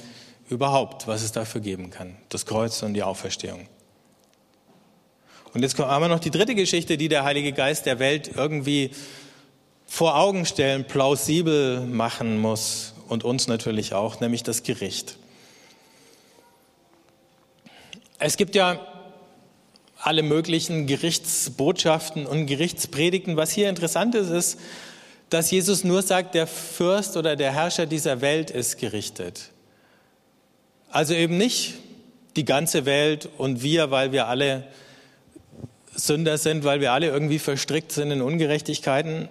überhaupt, 0.50 1.08
was 1.08 1.24
es 1.24 1.32
dafür 1.32 1.62
geben 1.62 1.89
kann. 1.89 2.15
Das 2.30 2.46
Kreuz 2.46 2.84
und 2.84 2.94
die 2.94 3.04
Auferstehung. 3.04 3.67
Und 5.54 5.62
jetzt 5.62 5.78
haben 5.78 6.04
wir 6.04 6.08
noch 6.08 6.20
die 6.20 6.32
dritte 6.32 6.56
Geschichte, 6.56 6.98
die 6.98 7.10
der 7.10 7.24
Heilige 7.24 7.52
Geist 7.52 7.86
der 7.86 8.00
Welt 8.00 8.32
irgendwie 8.36 8.91
vor 9.86 10.15
Augen 10.15 10.46
stellen, 10.46 10.86
plausibel 10.86 11.82
machen 11.82 12.39
muss 12.39 12.94
und 13.10 13.26
uns 13.26 13.48
natürlich 13.48 13.94
auch, 13.94 14.22
nämlich 14.22 14.44
das 14.44 14.63
Gericht. 14.63 15.17
Es 18.17 18.38
gibt 18.38 18.56
ja 18.56 18.80
alle 20.02 20.24
möglichen 20.24 20.88
Gerichtsbotschaften 20.88 22.26
und 22.26 22.48
Gerichtspredigten. 22.48 23.38
Was 23.38 23.52
hier 23.52 23.70
interessant 23.70 24.16
ist, 24.16 24.30
ist, 24.30 24.60
dass 25.30 25.52
Jesus 25.52 25.84
nur 25.84 26.02
sagt, 26.02 26.36
der 26.36 26.48
Fürst 26.48 27.16
oder 27.18 27.36
der 27.36 27.54
Herrscher 27.54 27.86
dieser 27.86 28.20
Welt 28.22 28.52
ist 28.52 28.80
gerichtet. 28.80 29.52
Also 30.90 31.14
eben 31.14 31.38
nicht 31.38 31.76
die 32.36 32.46
ganze 32.46 32.86
Welt 32.86 33.30
und 33.38 33.64
wir, 33.64 33.92
weil 33.92 34.12
wir 34.12 34.28
alle 34.28 34.68
Sünder 35.96 36.38
sind, 36.38 36.64
weil 36.64 36.82
wir 36.82 36.92
alle 36.92 37.08
irgendwie 37.08 37.40
verstrickt 37.40 37.92
sind 37.92 38.12
in 38.12 38.22
Ungerechtigkeiten. 38.22 39.30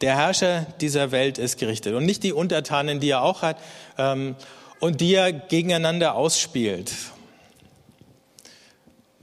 Der 0.00 0.16
Herrscher 0.16 0.66
dieser 0.80 1.12
Welt 1.12 1.38
ist 1.38 1.58
gerichtet 1.58 1.94
und 1.94 2.06
nicht 2.06 2.22
die 2.22 2.32
Untertanen, 2.32 3.00
die 3.00 3.10
er 3.10 3.22
auch 3.22 3.42
hat 3.42 3.58
ähm, 3.98 4.34
und 4.78 5.00
die 5.00 5.14
er 5.14 5.32
gegeneinander 5.32 6.14
ausspielt. 6.14 6.90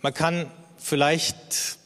Man 0.02 0.13
kann 0.13 0.52
vielleicht 0.78 1.78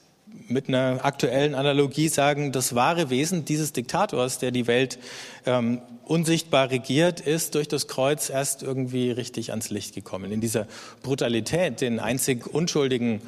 mit 0.47 0.67
einer 0.67 1.03
aktuellen 1.03 1.55
Analogie 1.55 2.09
sagen, 2.09 2.51
das 2.51 2.75
wahre 2.75 3.09
Wesen 3.09 3.45
dieses 3.45 3.73
Diktators, 3.73 4.39
der 4.39 4.51
die 4.51 4.67
Welt 4.67 4.99
ähm, 5.45 5.81
unsichtbar 6.05 6.69
regiert, 6.69 7.21
ist 7.21 7.55
durch 7.55 7.67
das 7.67 7.87
Kreuz 7.87 8.29
erst 8.29 8.63
irgendwie 8.63 9.11
richtig 9.11 9.51
ans 9.51 9.69
Licht 9.69 9.95
gekommen. 9.95 10.31
In 10.31 10.41
dieser 10.41 10.67
Brutalität, 11.03 11.81
den 11.81 11.99
einzig 11.99 12.47
Unschuldigen 12.47 13.21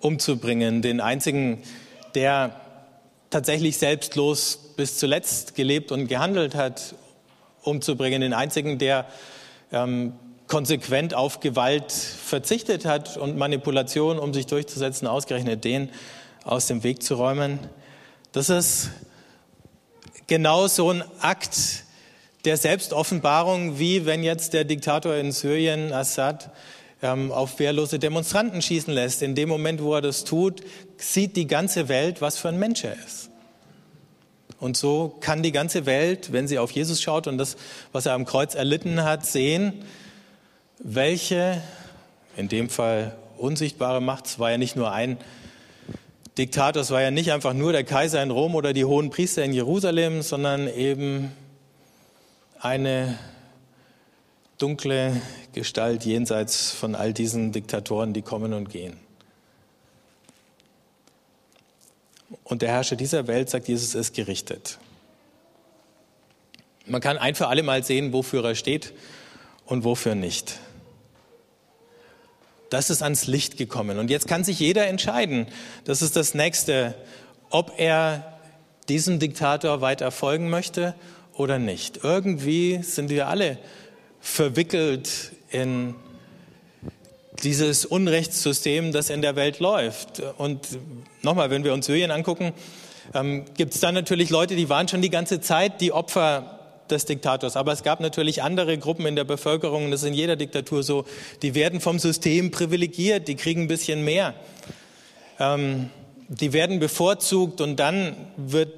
umzubringen, 0.00 0.82
den 0.82 1.00
einzigen, 1.00 1.62
der 2.14 2.60
tatsächlich 3.30 3.76
selbstlos 3.76 4.72
bis 4.76 4.98
zuletzt 4.98 5.54
gelebt 5.54 5.92
und 5.92 6.06
gehandelt 6.06 6.54
hat, 6.54 6.94
umzubringen, 7.62 8.20
den 8.20 8.32
einzigen, 8.32 8.78
der 8.78 9.06
ähm, 9.72 10.12
konsequent 10.48 11.14
auf 11.14 11.40
Gewalt 11.40 11.92
verzichtet 11.92 12.84
hat 12.84 13.16
und 13.16 13.36
Manipulation, 13.36 14.18
um 14.18 14.34
sich 14.34 14.46
durchzusetzen, 14.46 15.06
ausgerechnet 15.06 15.64
den 15.64 15.90
aus 16.44 16.66
dem 16.66 16.82
Weg 16.82 17.02
zu 17.02 17.14
räumen. 17.14 17.60
Das 18.32 18.48
ist 18.48 18.90
genau 20.26 20.66
so 20.66 20.90
ein 20.90 21.04
Akt 21.20 21.84
der 22.44 22.56
Selbstoffenbarung, 22.56 23.78
wie 23.78 24.06
wenn 24.06 24.22
jetzt 24.22 24.54
der 24.54 24.64
Diktator 24.64 25.14
in 25.14 25.32
Syrien, 25.32 25.92
Assad, 25.92 26.50
ähm, 27.02 27.30
auf 27.30 27.58
wehrlose 27.58 27.98
Demonstranten 27.98 28.62
schießen 28.62 28.92
lässt. 28.92 29.22
In 29.22 29.34
dem 29.34 29.48
Moment, 29.48 29.82
wo 29.82 29.94
er 29.94 30.00
das 30.00 30.24
tut, 30.24 30.62
sieht 30.96 31.36
die 31.36 31.46
ganze 31.46 31.88
Welt, 31.88 32.20
was 32.20 32.38
für 32.38 32.48
ein 32.48 32.58
Mensch 32.58 32.84
er 32.84 32.94
ist. 32.94 33.30
Und 34.60 34.76
so 34.76 35.16
kann 35.20 35.42
die 35.42 35.52
ganze 35.52 35.86
Welt, 35.86 36.32
wenn 36.32 36.48
sie 36.48 36.58
auf 36.58 36.70
Jesus 36.72 37.00
schaut 37.00 37.26
und 37.26 37.38
das, 37.38 37.56
was 37.92 38.06
er 38.06 38.14
am 38.14 38.24
Kreuz 38.24 38.54
erlitten 38.54 39.04
hat, 39.04 39.24
sehen, 39.24 39.84
welche, 40.78 41.62
in 42.36 42.48
dem 42.48 42.70
Fall 42.70 43.16
unsichtbare 43.36 44.00
Macht, 44.00 44.26
es 44.26 44.38
war 44.38 44.50
ja 44.50 44.58
nicht 44.58 44.76
nur 44.76 44.92
ein 44.92 45.18
Diktator, 46.36 46.82
es 46.82 46.90
war 46.90 47.02
ja 47.02 47.10
nicht 47.10 47.32
einfach 47.32 47.52
nur 47.52 47.72
der 47.72 47.84
Kaiser 47.84 48.22
in 48.22 48.30
Rom 48.30 48.54
oder 48.54 48.72
die 48.72 48.84
hohen 48.84 49.10
Priester 49.10 49.42
in 49.44 49.52
Jerusalem, 49.52 50.22
sondern 50.22 50.68
eben 50.68 51.32
eine 52.60 53.18
dunkle 54.58 55.20
Gestalt 55.52 56.04
jenseits 56.04 56.70
von 56.70 56.94
all 56.94 57.12
diesen 57.12 57.52
Diktatoren, 57.52 58.12
die 58.12 58.22
kommen 58.22 58.52
und 58.52 58.70
gehen. 58.70 58.96
Und 62.44 62.62
der 62.62 62.70
Herrscher 62.70 62.96
dieser 62.96 63.26
Welt, 63.26 63.50
sagt 63.50 63.68
Jesus, 63.68 63.94
ist 63.94 64.14
gerichtet. 64.14 64.78
Man 66.86 67.00
kann 67.00 67.18
ein 67.18 67.34
für 67.34 67.48
alle 67.48 67.62
Mal 67.62 67.82
sehen, 67.84 68.12
wofür 68.12 68.44
er 68.44 68.54
steht 68.54 68.92
und 69.66 69.84
wofür 69.84 70.14
nicht. 70.14 70.58
Das 72.70 72.90
ist 72.90 73.02
ans 73.02 73.26
Licht 73.26 73.56
gekommen. 73.56 73.98
Und 73.98 74.10
jetzt 74.10 74.28
kann 74.28 74.44
sich 74.44 74.58
jeder 74.60 74.86
entscheiden, 74.86 75.46
das 75.84 76.02
ist 76.02 76.16
das 76.16 76.34
Nächste, 76.34 76.94
ob 77.50 77.72
er 77.78 78.38
diesem 78.88 79.18
Diktator 79.18 79.80
weiter 79.80 80.10
folgen 80.10 80.50
möchte 80.50 80.94
oder 81.34 81.58
nicht. 81.58 82.00
Irgendwie 82.02 82.82
sind 82.82 83.10
wir 83.10 83.28
alle 83.28 83.58
verwickelt 84.20 85.32
in 85.50 85.94
dieses 87.42 87.86
Unrechtssystem, 87.86 88.92
das 88.92 89.10
in 89.10 89.22
der 89.22 89.36
Welt 89.36 89.60
läuft. 89.60 90.20
Und 90.38 90.66
nochmal, 91.22 91.50
wenn 91.50 91.64
wir 91.64 91.72
uns 91.72 91.86
Syrien 91.86 92.10
angucken, 92.10 92.52
ähm, 93.14 93.44
gibt 93.56 93.74
es 93.74 93.80
da 93.80 93.92
natürlich 93.92 94.30
Leute, 94.30 94.56
die 94.56 94.68
waren 94.68 94.88
schon 94.88 95.02
die 95.02 95.10
ganze 95.10 95.40
Zeit 95.40 95.80
die 95.80 95.92
Opfer 95.92 96.57
des 96.90 97.04
Diktators. 97.04 97.56
Aber 97.56 97.72
es 97.72 97.82
gab 97.82 98.00
natürlich 98.00 98.42
andere 98.42 98.78
Gruppen 98.78 99.06
in 99.06 99.16
der 99.16 99.24
Bevölkerung, 99.24 99.90
das 99.90 100.02
ist 100.02 100.08
in 100.08 100.14
jeder 100.14 100.36
Diktatur 100.36 100.82
so, 100.82 101.04
die 101.42 101.54
werden 101.54 101.80
vom 101.80 101.98
System 101.98 102.50
privilegiert, 102.50 103.28
die 103.28 103.36
kriegen 103.36 103.62
ein 103.62 103.68
bisschen 103.68 104.04
mehr. 104.04 104.34
Ähm, 105.38 105.90
die 106.28 106.52
werden 106.52 106.78
bevorzugt 106.78 107.60
und 107.60 107.76
dann 107.76 108.14
wird 108.36 108.72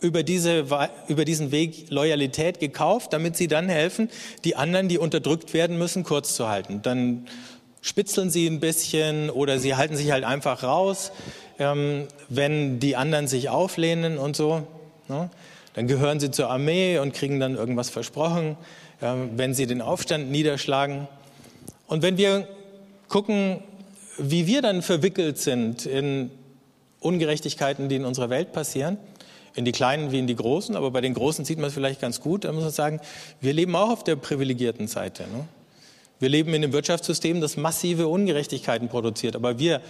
über, 0.00 0.22
diese, 0.22 0.64
über 1.08 1.24
diesen 1.24 1.50
Weg 1.50 1.90
Loyalität 1.90 2.60
gekauft, 2.60 3.12
damit 3.12 3.36
sie 3.36 3.48
dann 3.48 3.68
helfen, 3.68 4.08
die 4.44 4.56
anderen, 4.56 4.88
die 4.88 4.98
unterdrückt 4.98 5.54
werden 5.54 5.78
müssen, 5.78 6.04
kurz 6.04 6.34
zu 6.34 6.48
halten. 6.48 6.80
Dann 6.82 7.26
spitzeln 7.80 8.30
sie 8.30 8.46
ein 8.46 8.60
bisschen 8.60 9.30
oder 9.30 9.58
sie 9.58 9.74
halten 9.74 9.96
sich 9.96 10.10
halt 10.10 10.24
einfach 10.24 10.62
raus, 10.62 11.12
ähm, 11.58 12.06
wenn 12.28 12.80
die 12.80 12.96
anderen 12.96 13.28
sich 13.28 13.48
auflehnen 13.48 14.18
und 14.18 14.36
so. 14.36 14.66
Ne? 15.08 15.30
Dann 15.78 15.86
gehören 15.86 16.18
sie 16.18 16.32
zur 16.32 16.50
Armee 16.50 16.98
und 16.98 17.14
kriegen 17.14 17.38
dann 17.38 17.54
irgendwas 17.54 17.88
versprochen, 17.88 18.56
wenn 18.98 19.54
sie 19.54 19.68
den 19.68 19.80
Aufstand 19.80 20.28
niederschlagen. 20.28 21.06
Und 21.86 22.02
wenn 22.02 22.16
wir 22.16 22.48
gucken, 23.06 23.62
wie 24.18 24.48
wir 24.48 24.60
dann 24.60 24.82
verwickelt 24.82 25.38
sind 25.38 25.86
in 25.86 26.32
Ungerechtigkeiten, 26.98 27.88
die 27.88 27.94
in 27.94 28.04
unserer 28.04 28.28
Welt 28.28 28.52
passieren, 28.52 28.98
in 29.54 29.64
die 29.64 29.70
kleinen 29.70 30.10
wie 30.10 30.18
in 30.18 30.26
die 30.26 30.34
großen, 30.34 30.74
aber 30.74 30.90
bei 30.90 31.00
den 31.00 31.14
großen 31.14 31.44
sieht 31.44 31.58
man 31.58 31.68
es 31.68 31.74
vielleicht 31.74 32.00
ganz 32.00 32.20
gut. 32.20 32.42
Da 32.42 32.50
muss 32.50 32.64
man 32.64 32.72
sagen, 32.72 33.00
wir 33.40 33.52
leben 33.52 33.76
auch 33.76 33.90
auf 33.90 34.02
der 34.02 34.16
privilegierten 34.16 34.88
Seite. 34.88 35.28
Ne? 35.28 35.46
Wir 36.18 36.28
leben 36.28 36.52
in 36.54 36.64
einem 36.64 36.72
Wirtschaftssystem, 36.72 37.40
das 37.40 37.56
massive 37.56 38.08
Ungerechtigkeiten 38.08 38.88
produziert, 38.88 39.36
aber 39.36 39.60
wir 39.60 39.80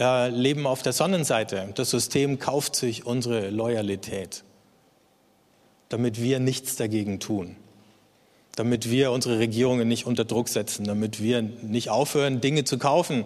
äh, 0.00 0.30
leben 0.30 0.66
auf 0.66 0.80
der 0.80 0.94
Sonnenseite. 0.94 1.68
Das 1.74 1.90
System 1.90 2.38
kauft 2.38 2.74
sich 2.74 3.04
unsere 3.04 3.50
Loyalität, 3.50 4.44
damit 5.88 6.20
wir 6.20 6.40
nichts 6.40 6.76
dagegen 6.76 7.20
tun, 7.20 7.56
damit 8.56 8.90
wir 8.90 9.12
unsere 9.12 9.38
Regierungen 9.38 9.88
nicht 9.88 10.06
unter 10.06 10.24
Druck 10.24 10.48
setzen, 10.48 10.84
damit 10.84 11.22
wir 11.22 11.42
nicht 11.42 11.90
aufhören, 11.90 12.40
Dinge 12.40 12.64
zu 12.64 12.78
kaufen, 12.78 13.24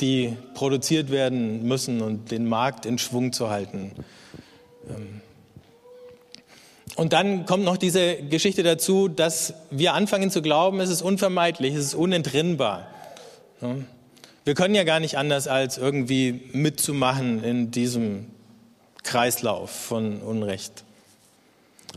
die 0.00 0.36
produziert 0.54 1.10
werden 1.10 1.66
müssen 1.66 2.00
und 2.00 2.30
den 2.30 2.46
Markt 2.46 2.86
in 2.86 2.98
Schwung 2.98 3.32
zu 3.32 3.50
halten. 3.50 3.92
Ähm, 4.88 5.20
und 6.96 7.12
dann 7.14 7.46
kommt 7.46 7.64
noch 7.64 7.78
diese 7.78 8.16
Geschichte 8.16 8.62
dazu, 8.62 9.08
dass 9.08 9.54
wir 9.70 9.94
anfangen 9.94 10.30
zu 10.30 10.42
glauben, 10.42 10.80
es 10.80 10.90
ist 10.90 11.00
unvermeidlich, 11.00 11.74
es 11.74 11.86
ist 11.86 11.94
unentrinnbar. 11.94 12.86
Wir 14.44 14.54
können 14.54 14.74
ja 14.74 14.84
gar 14.84 15.00
nicht 15.00 15.16
anders, 15.16 15.48
als 15.48 15.78
irgendwie 15.78 16.42
mitzumachen 16.52 17.42
in 17.44 17.70
diesem 17.70 18.26
Kreislauf 19.04 19.70
von 19.70 20.20
Unrecht. 20.20 20.84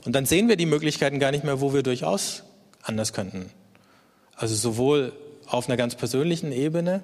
Und 0.06 0.14
dann 0.14 0.26
sehen 0.26 0.48
wir 0.48 0.56
die 0.56 0.68
Möglichkeiten 0.68 1.20
gar 1.20 1.32
nicht 1.32 1.44
mehr, 1.44 1.60
wo 1.62 1.74
wir 1.74 1.84
durchaus 1.84 2.44
anders 2.84 3.12
könnten. 3.12 3.50
Also 4.36 4.56
sowohl 4.56 5.14
auf 5.48 5.68
einer 5.68 5.78
ganz 5.78 5.96
persönlichen 5.96 6.52
Ebene, 6.52 7.04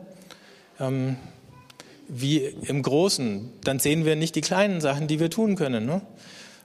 ähm, 0.79 1.17
wie 2.07 2.39
im 2.39 2.83
Großen, 2.83 3.51
dann 3.63 3.79
sehen 3.79 4.05
wir 4.05 4.15
nicht 4.15 4.35
die 4.35 4.41
kleinen 4.41 4.81
Sachen, 4.81 5.07
die 5.07 5.19
wir 5.19 5.29
tun 5.29 5.55
können. 5.55 5.85
Ne? 5.85 6.01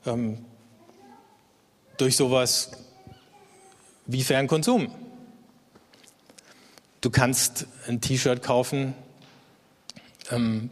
Ähm, 0.05 0.39
durch 1.97 2.17
sowas 2.17 2.73
wie 4.07 4.23
fairen 4.23 4.47
Konsum. 4.47 4.91
Du 7.01 7.11
kannst 7.11 7.67
ein 7.87 8.01
T-Shirt 8.01 8.43
kaufen, 8.43 8.95
ähm, 10.31 10.71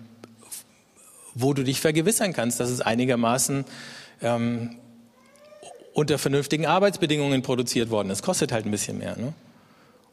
wo 1.35 1.55
du 1.55 1.63
dich 1.63 1.81
vergewissern 1.81 2.33
kannst, 2.33 2.61
dass 2.61 2.71
es 2.71 2.81
einigermaßen 2.81 3.65
ähm, 4.21 4.77
unter 5.95 6.19
vernünftigen 6.19 6.67
Arbeitsbedingungen 6.67 7.41
produziert 7.43 7.89
worden 7.89 8.11
ist. 8.11 8.23
Kostet 8.23 8.53
halt 8.53 8.67
ein 8.67 8.71
bisschen 8.71 8.99
mehr. 8.99 9.17
Ne? 9.17 9.33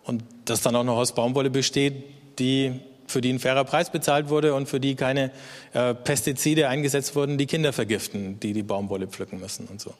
Und 0.03 0.23
das 0.45 0.61
dann 0.61 0.75
auch 0.75 0.83
noch 0.83 0.95
aus 0.95 1.13
Baumwolle 1.13 1.49
besteht, 1.49 2.03
die 2.39 2.79
für 3.07 3.19
die 3.19 3.33
ein 3.33 3.39
fairer 3.39 3.65
Preis 3.65 3.91
bezahlt 3.91 4.29
wurde 4.29 4.53
und 4.53 4.69
für 4.69 4.79
die 4.79 4.95
keine 4.95 5.31
äh, 5.73 5.93
Pestizide 5.93 6.69
eingesetzt 6.69 7.15
wurden, 7.15 7.37
die 7.37 7.45
Kinder 7.45 7.73
vergiften, 7.73 8.39
die 8.39 8.53
die 8.53 8.63
Baumwolle 8.63 9.07
pflücken 9.07 9.39
müssen 9.39 9.67
und 9.67 9.81
so. 9.81 9.93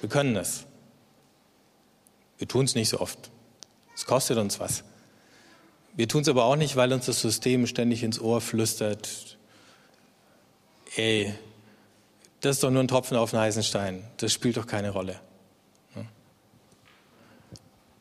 Wir 0.00 0.08
können 0.08 0.34
es. 0.36 0.64
Wir 2.38 2.48
tun 2.48 2.64
es 2.64 2.74
nicht 2.74 2.88
so 2.88 3.00
oft. 3.00 3.30
Es 3.94 4.06
kostet 4.06 4.38
uns 4.38 4.58
was. 4.58 4.82
Wir 5.94 6.08
tun 6.08 6.22
es 6.22 6.28
aber 6.28 6.44
auch 6.44 6.56
nicht, 6.56 6.74
weil 6.74 6.92
uns 6.92 7.06
das 7.06 7.20
System 7.20 7.66
ständig 7.68 8.02
ins 8.02 8.20
Ohr 8.20 8.40
flüstert, 8.40 9.38
ey, 10.96 11.32
das 12.44 12.56
ist 12.56 12.62
doch 12.62 12.70
nur 12.70 12.82
ein 12.82 12.88
Tropfen 12.88 13.16
auf 13.16 13.30
den 13.30 13.40
heißen 13.40 13.62
Stein. 13.62 14.04
Das 14.18 14.32
spielt 14.32 14.56
doch 14.58 14.66
keine 14.66 14.90
Rolle. 14.90 15.16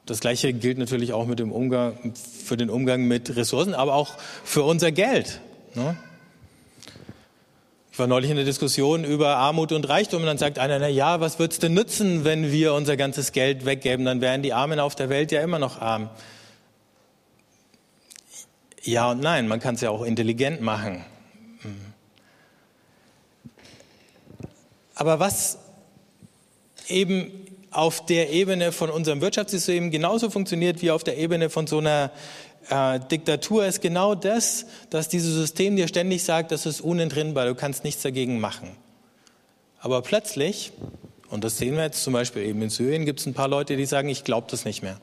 Das 0.05 0.19
Gleiche 0.19 0.51
gilt 0.51 0.77
natürlich 0.77 1.13
auch 1.13 1.25
mit 1.25 1.39
dem 1.39 1.51
Umgang, 1.53 2.13
für 2.43 2.57
den 2.57 2.69
Umgang 2.69 3.03
mit 3.07 3.37
Ressourcen, 3.37 3.73
aber 3.73 3.93
auch 3.93 4.15
für 4.43 4.63
unser 4.63 4.91
Geld. 4.91 5.39
Ich 7.93 7.99
war 7.99 8.07
neulich 8.07 8.29
in 8.29 8.35
der 8.35 8.43
Diskussion 8.43 9.05
über 9.05 9.37
Armut 9.37 9.71
und 9.71 9.87
Reichtum 9.87 10.21
und 10.21 10.25
dann 10.25 10.37
sagt 10.37 10.59
einer, 10.59 10.77
na 10.77 10.89
ja, 10.89 11.21
was 11.21 11.39
wird's 11.39 11.59
denn 11.59 11.73
nützen, 11.73 12.25
wenn 12.25 12.51
wir 12.51 12.73
unser 12.73 12.97
ganzes 12.97 13.31
Geld 13.31 13.65
weggeben? 13.65 14.05
Dann 14.05 14.19
wären 14.19 14.41
die 14.41 14.51
Armen 14.51 14.79
auf 14.79 14.95
der 14.95 15.07
Welt 15.07 15.31
ja 15.31 15.41
immer 15.41 15.59
noch 15.59 15.79
arm. 15.79 16.09
Ja 18.81 19.11
und 19.11 19.21
nein, 19.21 19.47
man 19.47 19.61
kann 19.61 19.75
es 19.75 19.81
ja 19.81 19.89
auch 19.89 20.03
intelligent 20.03 20.59
machen. 20.59 21.05
Aber 24.95 25.19
was 25.19 25.57
eben 26.87 27.31
auf 27.71 28.05
der 28.05 28.31
Ebene 28.31 28.71
von 28.71 28.89
unserem 28.89 29.21
Wirtschaftssystem 29.21 29.89
genauso 29.91 30.29
funktioniert 30.29 30.81
wie 30.81 30.91
auf 30.91 31.03
der 31.03 31.17
Ebene 31.17 31.49
von 31.49 31.65
so 31.65 31.79
einer 31.79 32.11
äh, 32.69 32.99
Diktatur, 32.99 33.65
ist 33.65 33.81
genau 33.81 34.15
das, 34.15 34.65
dass 34.89 35.09
dieses 35.09 35.33
System 35.33 35.75
dir 35.75 35.87
ständig 35.87 36.23
sagt, 36.23 36.51
das 36.51 36.65
ist 36.65 36.81
unentrinnbar, 36.81 37.45
du 37.45 37.55
kannst 37.55 37.83
nichts 37.83 38.03
dagegen 38.03 38.39
machen. 38.39 38.71
Aber 39.79 40.01
plötzlich, 40.01 40.71
und 41.29 41.43
das 41.43 41.57
sehen 41.57 41.75
wir 41.75 41.83
jetzt 41.83 42.03
zum 42.03 42.13
Beispiel 42.13 42.43
eben 42.43 42.61
in 42.61 42.69
Syrien, 42.69 43.05
gibt 43.05 43.19
es 43.19 43.25
ein 43.25 43.33
paar 43.33 43.47
Leute, 43.47 43.75
die 43.75 43.85
sagen, 43.85 44.07
ich 44.07 44.23
glaube 44.23 44.47
das 44.49 44.65
nicht 44.65 44.81
mehr. 44.81 44.99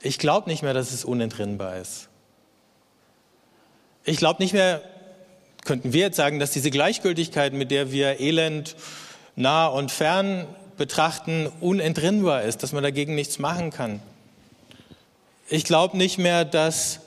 Ich 0.00 0.18
glaube 0.18 0.48
nicht 0.48 0.62
mehr, 0.62 0.74
dass 0.74 0.92
es 0.92 1.04
unentrinnbar 1.04 1.78
ist. 1.78 2.08
Ich 4.04 4.18
glaube 4.18 4.40
nicht 4.40 4.52
mehr, 4.52 4.82
könnten 5.66 5.92
wir 5.92 6.00
jetzt 6.00 6.16
sagen, 6.16 6.38
dass 6.38 6.52
diese 6.52 6.70
Gleichgültigkeit, 6.70 7.52
mit 7.52 7.70
der 7.70 7.92
wir 7.92 8.20
Elend 8.20 8.76
nah 9.34 9.66
und 9.66 9.90
fern 9.90 10.46
betrachten, 10.78 11.48
unentrinnbar 11.60 12.42
ist, 12.42 12.62
dass 12.62 12.72
man 12.72 12.82
dagegen 12.82 13.14
nichts 13.14 13.38
machen 13.38 13.70
kann. 13.70 14.00
Ich 15.48 15.64
glaube 15.64 15.96
nicht 15.96 16.18
mehr, 16.18 16.44
dass 16.44 17.00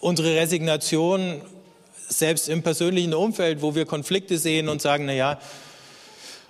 unsere 0.00 0.34
Resignation 0.34 1.40
selbst 2.08 2.48
im 2.48 2.62
persönlichen 2.62 3.14
Umfeld, 3.14 3.62
wo 3.62 3.74
wir 3.74 3.86
Konflikte 3.86 4.38
sehen 4.38 4.68
und 4.68 4.82
sagen, 4.82 5.06
na 5.06 5.12
ja, 5.12 5.38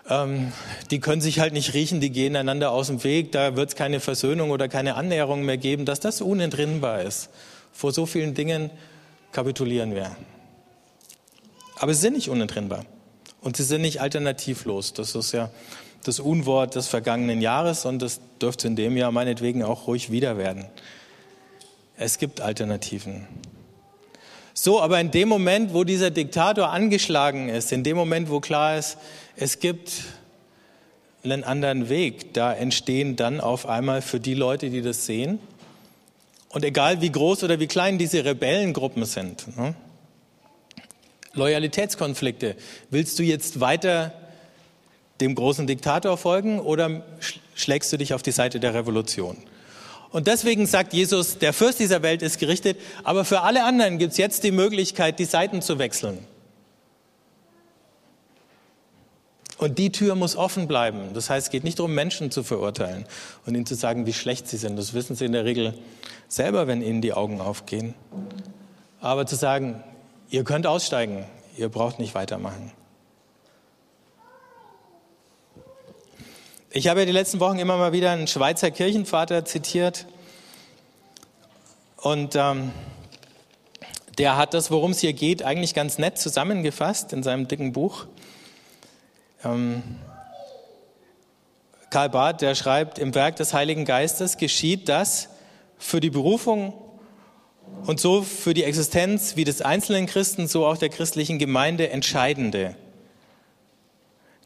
ähm, 0.08 0.52
die 0.90 1.00
können 1.00 1.20
sich 1.20 1.40
halt 1.40 1.52
nicht 1.52 1.74
riechen, 1.74 2.00
die 2.00 2.10
gehen 2.10 2.36
einander 2.36 2.70
aus 2.72 2.86
dem 2.86 3.04
Weg, 3.04 3.32
da 3.32 3.56
wird 3.56 3.70
es 3.70 3.76
keine 3.76 4.00
Versöhnung 4.00 4.50
oder 4.50 4.68
keine 4.68 4.94
Annäherung 4.94 5.44
mehr 5.44 5.58
geben, 5.58 5.84
dass 5.84 6.00
das 6.00 6.20
unentrinnbar 6.20 7.02
ist. 7.02 7.28
Vor 7.72 7.92
so 7.92 8.06
vielen 8.06 8.34
Dingen 8.34 8.70
kapitulieren 9.32 9.94
wir. 9.94 10.16
Aber 11.80 11.94
sie 11.94 12.00
sind 12.02 12.12
nicht 12.12 12.28
unentrinnbar 12.28 12.84
und 13.40 13.56
sie 13.56 13.64
sind 13.64 13.80
nicht 13.80 14.02
alternativlos. 14.02 14.92
Das 14.92 15.14
ist 15.14 15.32
ja 15.32 15.48
das 16.04 16.20
Unwort 16.20 16.74
des 16.74 16.88
vergangenen 16.88 17.40
Jahres 17.40 17.86
und 17.86 18.00
das 18.00 18.20
dürfte 18.40 18.66
in 18.66 18.76
dem 18.76 18.98
Jahr 18.98 19.12
meinetwegen 19.12 19.62
auch 19.62 19.86
ruhig 19.86 20.10
wieder 20.10 20.36
werden. 20.36 20.66
Es 21.96 22.18
gibt 22.18 22.42
Alternativen. 22.42 23.26
So, 24.52 24.82
aber 24.82 25.00
in 25.00 25.10
dem 25.10 25.30
Moment, 25.30 25.72
wo 25.72 25.84
dieser 25.84 26.10
Diktator 26.10 26.68
angeschlagen 26.68 27.48
ist, 27.48 27.72
in 27.72 27.82
dem 27.82 27.96
Moment, 27.96 28.28
wo 28.28 28.40
klar 28.40 28.76
ist, 28.76 28.98
es 29.36 29.58
gibt 29.58 30.02
einen 31.24 31.44
anderen 31.44 31.88
Weg, 31.88 32.34
da 32.34 32.52
entstehen 32.52 33.16
dann 33.16 33.40
auf 33.40 33.66
einmal 33.66 34.02
für 34.02 34.20
die 34.20 34.34
Leute, 34.34 34.68
die 34.68 34.82
das 34.82 35.06
sehen, 35.06 35.38
und 36.50 36.62
egal 36.62 37.00
wie 37.00 37.10
groß 37.10 37.44
oder 37.44 37.58
wie 37.58 37.68
klein 37.68 37.96
diese 37.96 38.22
Rebellengruppen 38.22 39.06
sind, 39.06 39.56
ne, 39.56 39.74
Loyalitätskonflikte. 41.34 42.56
Willst 42.90 43.18
du 43.18 43.22
jetzt 43.22 43.60
weiter 43.60 44.12
dem 45.20 45.34
großen 45.34 45.66
Diktator 45.66 46.16
folgen 46.16 46.60
oder 46.60 47.04
schlägst 47.54 47.92
du 47.92 47.96
dich 47.96 48.14
auf 48.14 48.22
die 48.22 48.32
Seite 48.32 48.58
der 48.60 48.74
Revolution? 48.74 49.36
Und 50.10 50.26
deswegen 50.26 50.66
sagt 50.66 50.92
Jesus, 50.92 51.38
der 51.38 51.52
Fürst 51.52 51.78
dieser 51.78 52.02
Welt 52.02 52.22
ist 52.22 52.38
gerichtet, 52.38 52.78
aber 53.04 53.24
für 53.24 53.42
alle 53.42 53.64
anderen 53.64 53.98
gibt 53.98 54.12
es 54.12 54.18
jetzt 54.18 54.42
die 54.42 54.50
Möglichkeit, 54.50 55.18
die 55.20 55.24
Seiten 55.24 55.62
zu 55.62 55.78
wechseln. 55.78 56.18
Und 59.56 59.78
die 59.78 59.92
Tür 59.92 60.14
muss 60.14 60.36
offen 60.36 60.66
bleiben. 60.66 61.12
Das 61.12 61.28
heißt, 61.28 61.48
es 61.48 61.50
geht 61.50 61.64
nicht 61.64 61.78
darum, 61.78 61.94
Menschen 61.94 62.30
zu 62.30 62.42
verurteilen 62.42 63.04
und 63.44 63.54
ihnen 63.54 63.66
zu 63.66 63.74
sagen, 63.74 64.06
wie 64.06 64.14
schlecht 64.14 64.48
sie 64.48 64.56
sind. 64.56 64.76
Das 64.76 64.94
wissen 64.94 65.16
sie 65.16 65.26
in 65.26 65.32
der 65.32 65.44
Regel 65.44 65.74
selber, 66.28 66.66
wenn 66.66 66.80
ihnen 66.80 67.02
die 67.02 67.12
Augen 67.12 67.42
aufgehen. 67.42 67.94
Aber 69.00 69.26
zu 69.26 69.36
sagen, 69.36 69.84
ihr 70.30 70.44
könnt 70.44 70.66
aussteigen, 70.66 71.26
ihr 71.56 71.68
braucht 71.68 71.98
nicht 71.98 72.14
weitermachen. 72.14 72.72
Ich 76.70 76.86
habe 76.86 77.00
ja 77.00 77.06
die 77.06 77.12
letzten 77.12 77.40
Wochen 77.40 77.58
immer 77.58 77.76
mal 77.76 77.92
wieder 77.92 78.12
einen 78.12 78.28
Schweizer 78.28 78.70
Kirchenvater 78.70 79.44
zitiert 79.44 80.06
und 81.96 82.36
ähm, 82.36 82.70
der 84.18 84.36
hat 84.36 84.54
das, 84.54 84.70
worum 84.70 84.92
es 84.92 85.00
hier 85.00 85.12
geht, 85.12 85.42
eigentlich 85.42 85.74
ganz 85.74 85.98
nett 85.98 86.16
zusammengefasst 86.18 87.12
in 87.12 87.24
seinem 87.24 87.48
dicken 87.48 87.72
Buch. 87.72 88.06
Ähm, 89.42 89.82
Karl 91.90 92.08
Barth, 92.08 92.40
der 92.40 92.54
schreibt, 92.54 93.00
im 93.00 93.16
Werk 93.16 93.34
des 93.34 93.52
Heiligen 93.52 93.84
Geistes 93.84 94.36
geschieht 94.36 94.88
das 94.88 95.28
für 95.76 95.98
die 95.98 96.10
Berufung 96.10 96.72
und 97.87 98.00
so 98.00 98.22
für 98.22 98.54
die 98.54 98.64
Existenz 98.64 99.37
wie 99.37 99.44
des 99.44 99.62
einzelnen 99.62 100.06
Christen, 100.06 100.48
so 100.48 100.66
auch 100.66 100.76
der 100.76 100.88
christlichen 100.88 101.38
Gemeinde 101.38 101.90
Entscheidende 101.90 102.76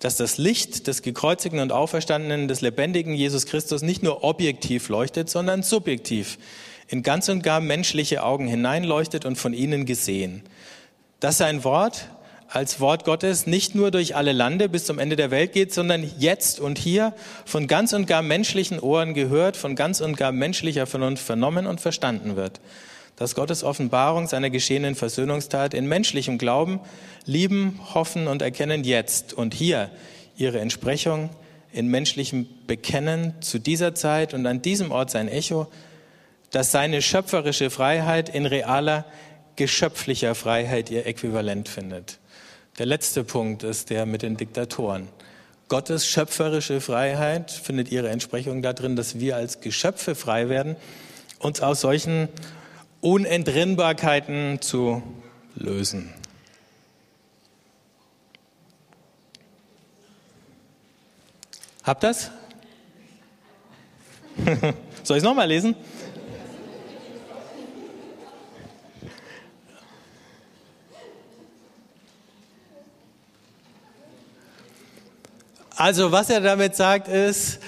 dass 0.04 0.16
das 0.16 0.36
Licht 0.36 0.86
des 0.86 1.00
gekreuzigten 1.00 1.60
und 1.60 1.72
auferstandenen, 1.72 2.46
des 2.46 2.60
lebendigen 2.60 3.14
Jesus 3.14 3.46
Christus 3.46 3.80
nicht 3.80 4.02
nur 4.02 4.22
objektiv 4.22 4.90
leuchtet, 4.90 5.30
sondern 5.30 5.62
subjektiv 5.62 6.38
in 6.88 7.02
ganz 7.02 7.30
und 7.30 7.42
gar 7.42 7.60
menschliche 7.60 8.22
Augen 8.22 8.46
hineinleuchtet 8.46 9.24
und 9.24 9.36
von 9.36 9.54
ihnen 9.54 9.86
gesehen. 9.86 10.42
Dass 11.20 11.38
sein 11.38 11.64
Wort 11.64 12.10
als 12.48 12.80
Wort 12.80 13.06
Gottes 13.06 13.46
nicht 13.46 13.74
nur 13.74 13.90
durch 13.90 14.14
alle 14.14 14.32
Lande 14.32 14.68
bis 14.68 14.84
zum 14.84 14.98
Ende 14.98 15.16
der 15.16 15.30
Welt 15.30 15.54
geht, 15.54 15.72
sondern 15.72 16.06
jetzt 16.18 16.60
und 16.60 16.76
hier 16.76 17.14
von 17.46 17.66
ganz 17.66 17.94
und 17.94 18.06
gar 18.06 18.20
menschlichen 18.20 18.80
Ohren 18.80 19.14
gehört, 19.14 19.56
von 19.56 19.74
ganz 19.74 20.02
und 20.02 20.18
gar 20.18 20.32
menschlicher 20.32 20.84
Vernunft 20.84 21.24
vernommen 21.24 21.66
und 21.66 21.80
verstanden 21.80 22.36
wird 22.36 22.60
dass 23.16 23.34
Gottes 23.34 23.62
Offenbarung 23.62 24.26
seiner 24.26 24.50
geschehenen 24.50 24.94
Versöhnungstat 24.94 25.74
in 25.74 25.86
menschlichem 25.86 26.38
Glauben, 26.38 26.80
Lieben, 27.24 27.80
Hoffen 27.94 28.26
und 28.26 28.42
Erkennen 28.42 28.84
jetzt 28.84 29.32
und 29.32 29.54
hier 29.54 29.90
ihre 30.36 30.60
Entsprechung 30.60 31.30
in 31.72 31.88
menschlichem 31.88 32.46
Bekennen 32.66 33.34
zu 33.40 33.58
dieser 33.58 33.94
Zeit 33.94 34.34
und 34.34 34.46
an 34.46 34.62
diesem 34.62 34.90
Ort 34.92 35.10
sein 35.10 35.28
Echo, 35.28 35.68
dass 36.50 36.70
seine 36.70 37.02
schöpferische 37.02 37.70
Freiheit 37.70 38.28
in 38.28 38.46
realer, 38.46 39.04
geschöpflicher 39.56 40.34
Freiheit 40.34 40.90
ihr 40.90 41.06
Äquivalent 41.06 41.68
findet. 41.68 42.18
Der 42.78 42.86
letzte 42.86 43.22
Punkt 43.22 43.62
ist 43.62 43.90
der 43.90 44.06
mit 44.06 44.22
den 44.22 44.36
Diktatoren. 44.36 45.08
Gottes 45.68 46.06
schöpferische 46.06 46.80
Freiheit 46.80 47.50
findet 47.50 47.90
ihre 47.90 48.08
Entsprechung 48.08 48.62
darin, 48.62 48.96
dass 48.96 49.18
wir 49.18 49.36
als 49.36 49.60
Geschöpfe 49.60 50.14
frei 50.14 50.48
werden, 50.48 50.76
uns 51.38 51.60
aus 51.60 51.80
solchen 51.80 52.28
Unentrinnbarkeiten 53.04 54.62
zu 54.62 55.02
lösen. 55.56 56.10
Habt 61.82 62.02
das? 62.02 62.30
Soll 65.02 65.18
ich 65.18 65.22
es 65.22 65.22
nochmal 65.22 65.48
lesen? 65.48 65.76
Also 75.76 76.10
was 76.10 76.30
er 76.30 76.40
damit 76.40 76.74
sagt 76.74 77.08
ist, 77.08 77.60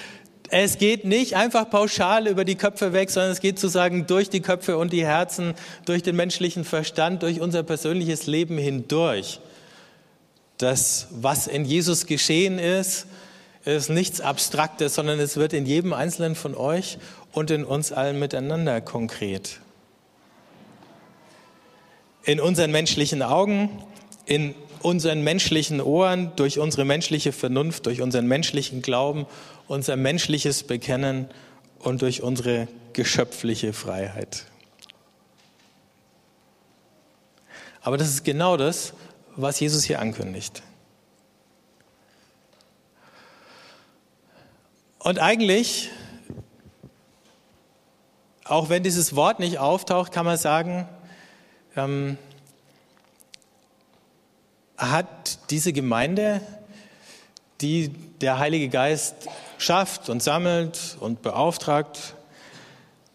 es 0.49 0.77
geht 0.77 1.05
nicht 1.05 1.35
einfach 1.35 1.69
pauschal 1.69 2.27
über 2.27 2.45
die 2.45 2.55
Köpfe 2.55 2.93
weg, 2.93 3.09
sondern 3.09 3.31
es 3.31 3.39
geht 3.39 3.59
sozusagen 3.59 4.07
durch 4.07 4.29
die 4.29 4.41
Köpfe 4.41 4.77
und 4.77 4.93
die 4.93 5.05
Herzen, 5.05 5.53
durch 5.85 6.03
den 6.03 6.15
menschlichen 6.15 6.63
Verstand, 6.63 7.23
durch 7.23 7.41
unser 7.41 7.63
persönliches 7.63 8.27
Leben 8.27 8.57
hindurch. 8.57 9.39
Das, 10.57 11.07
was 11.11 11.47
in 11.47 11.65
Jesus 11.65 12.05
geschehen 12.05 12.59
ist, 12.59 13.07
ist 13.65 13.89
nichts 13.89 14.21
Abstraktes, 14.21 14.95
sondern 14.95 15.19
es 15.19 15.35
wird 15.35 15.53
in 15.53 15.65
jedem 15.65 15.93
Einzelnen 15.93 16.35
von 16.35 16.55
euch 16.55 16.97
und 17.33 17.51
in 17.51 17.65
uns 17.65 17.91
allen 17.91 18.17
miteinander 18.17 18.79
konkret. 18.81 19.59
In 22.23 22.39
unseren 22.39 22.71
menschlichen 22.71 23.21
Augen, 23.21 23.69
in 24.25 24.55
unseren 24.81 25.23
menschlichen 25.23 25.81
Ohren, 25.81 26.31
durch 26.35 26.59
unsere 26.59 26.85
menschliche 26.85 27.31
Vernunft, 27.31 27.85
durch 27.85 28.01
unseren 28.01 28.27
menschlichen 28.27 28.81
Glauben 28.81 29.25
unser 29.67 29.95
menschliches 29.95 30.63
Bekennen 30.63 31.27
und 31.79 32.01
durch 32.01 32.23
unsere 32.23 32.67
geschöpfliche 32.93 33.73
Freiheit. 33.73 34.45
Aber 37.81 37.97
das 37.97 38.09
ist 38.09 38.23
genau 38.23 38.57
das, 38.57 38.93
was 39.35 39.59
Jesus 39.59 39.83
hier 39.83 39.99
ankündigt. 39.99 40.63
Und 44.99 45.19
eigentlich, 45.19 45.89
auch 48.43 48.69
wenn 48.69 48.83
dieses 48.83 49.15
Wort 49.15 49.39
nicht 49.39 49.59
auftaucht, 49.59 50.11
kann 50.11 50.25
man 50.25 50.37
sagen, 50.37 50.87
ähm, 51.77 52.17
hat 54.77 55.39
diese 55.49 55.73
Gemeinde, 55.73 56.41
die 57.61 57.89
der 58.21 58.39
Heilige 58.39 58.69
Geist 58.69 59.15
schafft 59.57 60.09
und 60.09 60.21
sammelt 60.21 60.97
und 60.99 61.21
beauftragt, 61.21 62.13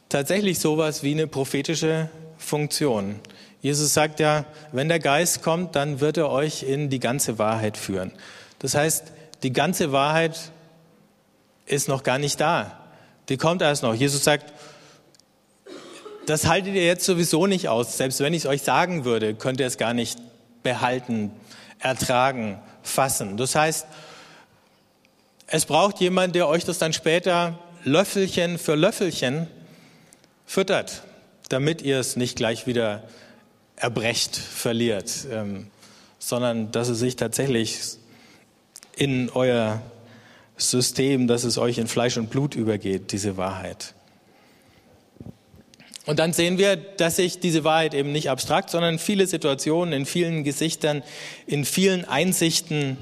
tatsächlich 0.09 0.59
sowas 0.59 1.03
wie 1.03 1.13
eine 1.13 1.27
prophetische 1.27 2.09
Funktion. 2.37 3.21
Jesus 3.61 3.95
sagt 3.95 4.19
ja, 4.19 4.45
wenn 4.73 4.89
der 4.89 4.99
Geist 4.99 5.43
kommt, 5.43 5.77
dann 5.77 6.01
wird 6.01 6.17
er 6.17 6.31
euch 6.31 6.65
in 6.65 6.91
die 6.91 6.99
ganze 6.99 7.39
Wahrheit 7.39 7.77
führen. 7.77 8.13
Das 8.59 8.75
heißt, 8.75 9.13
die 9.45 9.53
ganze 9.53 9.93
Wahrheit 9.93 10.37
ist 11.67 11.89
noch 11.89 12.03
gar 12.03 12.19
nicht 12.19 12.41
da. 12.41 12.79
Die 13.29 13.37
kommt 13.37 13.63
erst 13.63 13.85
noch. 13.85 13.95
Jesus 13.95 14.25
sagt, 14.25 14.53
das 16.27 16.47
haltet 16.47 16.75
ihr 16.75 16.85
jetzt 16.85 17.05
sowieso 17.05 17.47
nicht 17.47 17.69
aus. 17.69 17.97
Selbst 17.97 18.21
wenn 18.21 18.35
ich 18.35 18.45
es 18.45 18.47
euch 18.47 18.63
sagen 18.63 19.05
würde, 19.05 19.35
könnt 19.35 19.61
ihr 19.61 19.67
es 19.67 19.79
gar 19.79 19.95
nicht 19.95 20.19
behalten, 20.63 21.31
ertragen, 21.83 22.61
fassen. 22.83 23.37
Das 23.37 23.55
heißt, 23.55 23.87
es 25.47 25.67
braucht 25.67 26.01
jemand, 26.01 26.35
der 26.35 26.49
euch 26.49 26.65
das 26.65 26.79
dann 26.79 26.93
später 26.93 27.59
Löffelchen 27.85 28.59
für 28.59 28.75
Löffelchen 28.75 29.49
füttert, 30.47 31.03
damit 31.49 31.83
ihr 31.83 31.99
es 31.99 32.17
nicht 32.17 32.37
gleich 32.37 32.67
wieder 32.67 33.03
erbrecht, 33.77 34.37
verliert, 34.37 35.27
ähm, 35.31 35.67
sondern 36.19 36.71
dass 36.71 36.89
es 36.89 36.99
sich 36.99 37.17
tatsächlich 37.17 37.79
in 38.97 39.31
euer 39.31 39.83
System, 40.57 41.27
dass 41.27 41.45
es 41.45 41.59
euch 41.59 41.79
in 41.79 41.89
Fleisch 41.89 42.17
und 42.17 42.31
Blut 42.31 42.55
übergeht, 42.55 43.13
diese 43.13 43.37
Wahrheit. 43.37 43.95
Und 46.05 46.19
dann 46.19 46.33
sehen 46.33 46.59
wir, 46.59 46.77
dass 46.77 47.17
sich 47.17 47.39
diese 47.39 47.63
Wahrheit 47.63 47.95
eben 47.95 48.11
nicht 48.11 48.29
abstrakt, 48.29 48.71
sondern 48.71 48.99
viele 48.99 49.27
Situationen, 49.27 49.95
in 49.95 50.07
vielen 50.07 50.43
Gesichtern, 50.43 51.03
in 51.47 51.65
vielen 51.65 52.05
Einsichten 52.05 52.99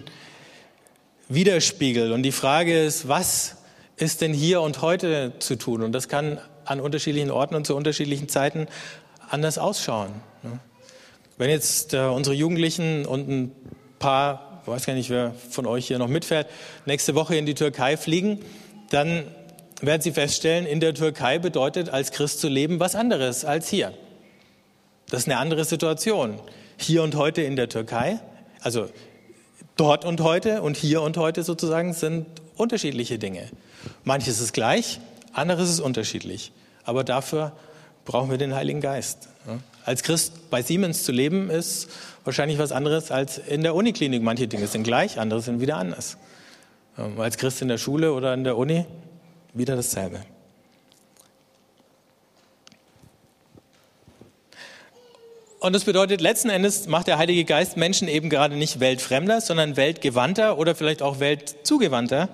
widerspiegelt. 1.29 2.13
Und 2.13 2.23
die 2.23 2.33
Frage 2.33 2.83
ist, 2.85 3.09
was 3.09 3.57
ist 3.97 4.21
denn 4.21 4.35
hier 4.35 4.61
und 4.61 4.83
heute 4.83 5.33
zu 5.39 5.57
tun? 5.57 5.83
Und 5.83 5.93
das 5.93 6.09
kann 6.09 6.39
an 6.65 6.81
unterschiedlichen 6.81 7.31
Orten 7.31 7.55
und 7.55 7.67
zu 7.67 7.75
unterschiedlichen 7.75 8.29
Zeiten 8.29 8.67
anders 9.31 9.57
ausschauen. 9.59 10.11
Ne? 10.43 10.59
Wenn 11.39 11.49
jetzt 11.49 11.95
äh, 11.95 12.01
unsere 12.01 12.37
Jugendlichen 12.37 13.07
und 13.07 13.29
ein 13.29 13.53
paar, 13.99 14.61
ich 14.63 14.69
weiß 14.69 14.85
gar 14.85 14.93
nicht, 14.93 15.09
wer 15.09 15.33
von 15.51 15.67
euch 15.67 15.87
hier 15.87 15.99
noch 15.99 16.09
mitfährt, 16.09 16.49
nächste 16.85 17.15
Woche 17.15 17.37
in 17.37 17.47
die 17.47 17.55
Türkei 17.55 17.97
fliegen, 17.97 18.41
dann 18.91 19.25
werden 19.87 20.03
sie 20.03 20.13
feststellen, 20.13 20.67
in 20.67 20.81
der 20.81 20.95
Türkei 20.95 21.39
bedeutet 21.39 21.89
als 21.89 22.11
Christ 22.13 22.41
zu 22.41 22.49
leben 22.49 22.81
was 22.81 22.95
anderes 22.95 23.45
als 23.45 23.69
hier. 23.69 23.93
Das 25.09 25.21
ist 25.21 25.27
eine 25.29 25.39
andere 25.39 25.65
Situation. 25.65 26.39
Hier 26.77 27.03
und 27.03 27.15
heute 27.15 27.43
in 27.43 27.57
der 27.57 27.69
Türkei, 27.69 28.21
also 28.61 28.89
dort 29.77 30.05
und 30.05 30.21
heute 30.21 30.63
und 30.63 30.77
hier 30.77 31.03
und 31.03 31.17
heute 31.17 31.43
sozusagen 31.43 31.93
sind 31.93 32.27
unterschiedliche 32.57 33.19
Dinge. 33.19 33.49
Manches 34.05 34.41
ist 34.41 34.53
gleich, 34.53 35.01
anderes 35.33 35.71
ist 35.71 35.81
unterschiedlich. 35.81 36.53
Aber 36.85 37.05
dafür 37.05 37.53
brauchen 38.05 38.31
wir 38.31 38.39
den 38.39 38.55
Heiligen 38.55 38.81
Geist. 38.81 39.29
Als 39.85 40.03
Christ 40.03 40.51
bei 40.51 40.63
Siemens 40.63 41.05
zu 41.05 41.13
leben, 41.13 41.51
ist 41.51 41.89
wahrscheinlich 42.25 42.59
was 42.59 42.73
anderes 42.73 43.11
als 43.11 43.39
in 43.39 43.63
der 43.63 43.75
Uniklinik. 43.75 44.23
Manche 44.23 44.47
Dinge 44.47 44.67
sind 44.67 44.83
gleich, 44.83 45.19
andere 45.19 45.41
sind 45.41 45.61
wieder 45.61 45.77
anders. 45.77 46.19
Als 47.17 47.39
Christ 47.39 47.63
in 47.63 47.69
der 47.69 47.79
Schule 47.79 48.13
oder 48.13 48.35
in 48.35 48.45
der 48.45 48.59
Uni 48.59 48.85
wieder 49.55 49.77
dasselbe. 49.77 50.21
Und 55.61 55.75
das 55.75 55.85
bedeutet, 55.85 56.23
letzten 56.23 56.49
Endes 56.49 56.87
macht 56.87 57.07
der 57.07 57.19
Heilige 57.19 57.45
Geist 57.45 57.77
Menschen 57.77 58.09
eben 58.09 58.31
gerade 58.31 58.57
nicht 58.57 58.81
weltfremder, 58.81 59.43
sondern 59.43 59.77
weltgewandter 59.77 60.57
oder 60.57 60.75
vielleicht 60.75 61.03
auch 61.03 61.21
weltzugewandter 61.21 62.31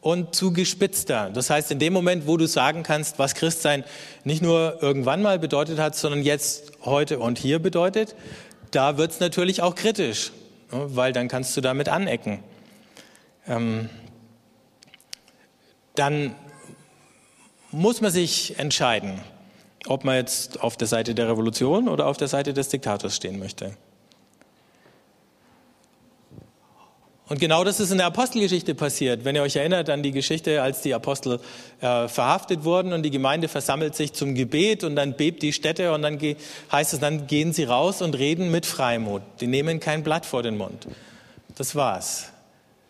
und 0.00 0.34
zugespitzter. 0.34 1.30
Das 1.30 1.48
heißt, 1.48 1.70
in 1.70 1.78
dem 1.78 1.92
Moment, 1.92 2.26
wo 2.26 2.36
du 2.36 2.46
sagen 2.46 2.82
kannst, 2.82 3.20
was 3.20 3.36
Christsein 3.36 3.84
nicht 4.24 4.42
nur 4.42 4.82
irgendwann 4.82 5.22
mal 5.22 5.38
bedeutet 5.38 5.78
hat, 5.78 5.94
sondern 5.94 6.22
jetzt, 6.22 6.72
heute 6.84 7.20
und 7.20 7.38
hier 7.38 7.60
bedeutet, 7.60 8.16
da 8.72 8.98
wird 8.98 9.12
es 9.12 9.20
natürlich 9.20 9.62
auch 9.62 9.76
kritisch, 9.76 10.32
ne, 10.72 10.86
weil 10.88 11.12
dann 11.12 11.28
kannst 11.28 11.56
du 11.56 11.60
damit 11.60 11.88
anecken. 11.88 12.40
Ähm, 13.46 13.88
dann 15.94 16.34
muss 17.76 18.00
man 18.00 18.10
sich 18.10 18.58
entscheiden, 18.58 19.20
ob 19.86 20.02
man 20.02 20.16
jetzt 20.16 20.60
auf 20.62 20.78
der 20.78 20.88
Seite 20.88 21.14
der 21.14 21.28
Revolution 21.28 21.88
oder 21.88 22.06
auf 22.06 22.16
der 22.16 22.28
Seite 22.28 22.54
des 22.54 22.70
Diktators 22.70 23.14
stehen 23.14 23.38
möchte. 23.38 23.76
Und 27.28 27.38
genau 27.38 27.64
das 27.64 27.78
ist 27.78 27.90
in 27.90 27.98
der 27.98 28.06
Apostelgeschichte 28.06 28.74
passiert. 28.74 29.24
Wenn 29.24 29.34
ihr 29.34 29.42
euch 29.42 29.56
erinnert 29.56 29.90
an 29.90 30.02
die 30.02 30.12
Geschichte, 30.12 30.62
als 30.62 30.80
die 30.80 30.94
Apostel 30.94 31.40
äh, 31.80 32.08
verhaftet 32.08 32.64
wurden 32.64 32.94
und 32.94 33.02
die 33.02 33.10
Gemeinde 33.10 33.48
versammelt 33.48 33.94
sich 33.94 34.14
zum 34.14 34.34
Gebet 34.34 34.82
und 34.82 34.96
dann 34.96 35.14
bebt 35.14 35.42
die 35.42 35.52
Stätte 35.52 35.92
und 35.92 36.00
dann 36.00 36.18
heißt 36.72 36.94
es, 36.94 37.00
dann 37.00 37.26
gehen 37.26 37.52
sie 37.52 37.64
raus 37.64 38.00
und 38.00 38.16
reden 38.16 38.50
mit 38.50 38.64
Freimut. 38.64 39.22
Die 39.40 39.48
nehmen 39.48 39.80
kein 39.80 40.02
Blatt 40.02 40.24
vor 40.24 40.42
den 40.42 40.56
Mund. 40.56 40.86
Das 41.56 41.74
war's. 41.74 42.30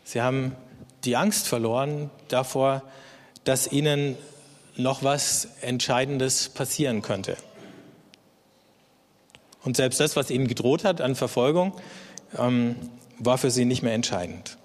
Sie 0.05 0.21
haben 0.21 0.55
die 1.05 1.17
Angst 1.17 1.49
verloren 1.49 2.11
davor, 2.29 2.83
dass 3.45 3.73
ihnen 3.73 4.17
noch 4.77 5.03
was 5.03 5.49
Entscheidendes 5.61 6.49
passieren 6.49 7.03
könnte. 7.03 7.37
Und 9.65 9.77
selbst 9.77 9.99
das, 9.99 10.17
was 10.17 10.31
ihnen 10.31 10.47
gedroht 10.47 10.85
hat 10.85 11.01
an 11.01 11.15
Verfolgung, 11.17 11.73
ähm, 12.39 12.77
war 13.19 13.39
für 13.39 13.51
sie 13.51 13.65
nicht 13.65 13.83
mehr 13.83 13.95
entscheidend. 13.95 14.59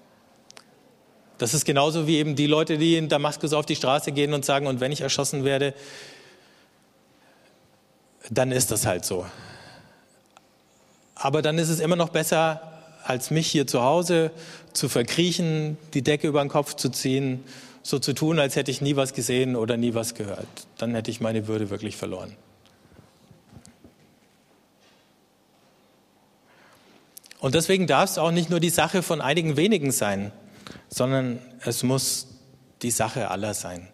Das 1.38 1.54
ist 1.54 1.64
genauso 1.64 2.06
wie 2.06 2.18
eben 2.18 2.36
die 2.36 2.46
Leute, 2.46 2.78
die 2.78 2.96
in 2.96 3.08
Damaskus 3.08 3.52
auf 3.52 3.66
die 3.66 3.74
Straße 3.74 4.12
gehen 4.12 4.32
und 4.32 4.44
sagen, 4.44 4.66
und 4.66 4.80
wenn 4.80 4.92
ich 4.92 5.00
erschossen 5.00 5.44
werde, 5.44 5.74
dann 8.30 8.52
ist 8.52 8.70
das 8.70 8.86
halt 8.86 9.04
so. 9.04 9.26
Aber 11.16 11.42
dann 11.42 11.58
ist 11.58 11.68
es 11.68 11.80
immer 11.80 11.96
noch 11.96 12.10
besser, 12.10 12.60
als 13.04 13.30
mich 13.30 13.48
hier 13.48 13.66
zu 13.66 13.82
Hause 13.82 14.30
zu 14.72 14.88
verkriechen, 14.88 15.76
die 15.94 16.02
Decke 16.02 16.28
über 16.28 16.40
den 16.42 16.48
Kopf 16.48 16.74
zu 16.74 16.88
ziehen 16.90 17.42
so 17.82 17.98
zu 17.98 18.12
tun, 18.12 18.38
als 18.38 18.56
hätte 18.56 18.70
ich 18.70 18.80
nie 18.80 18.96
was 18.96 19.12
gesehen 19.12 19.56
oder 19.56 19.76
nie 19.76 19.94
was 19.94 20.14
gehört. 20.14 20.46
Dann 20.78 20.94
hätte 20.94 21.10
ich 21.10 21.20
meine 21.20 21.48
Würde 21.48 21.70
wirklich 21.70 21.96
verloren. 21.96 22.36
Und 27.40 27.56
deswegen 27.56 27.88
darf 27.88 28.10
es 28.10 28.18
auch 28.18 28.30
nicht 28.30 28.50
nur 28.50 28.60
die 28.60 28.70
Sache 28.70 29.02
von 29.02 29.20
einigen 29.20 29.56
wenigen 29.56 29.90
sein, 29.90 30.30
sondern 30.88 31.40
es 31.64 31.82
muss 31.82 32.28
die 32.82 32.92
Sache 32.92 33.30
aller 33.30 33.52
sein, 33.52 33.88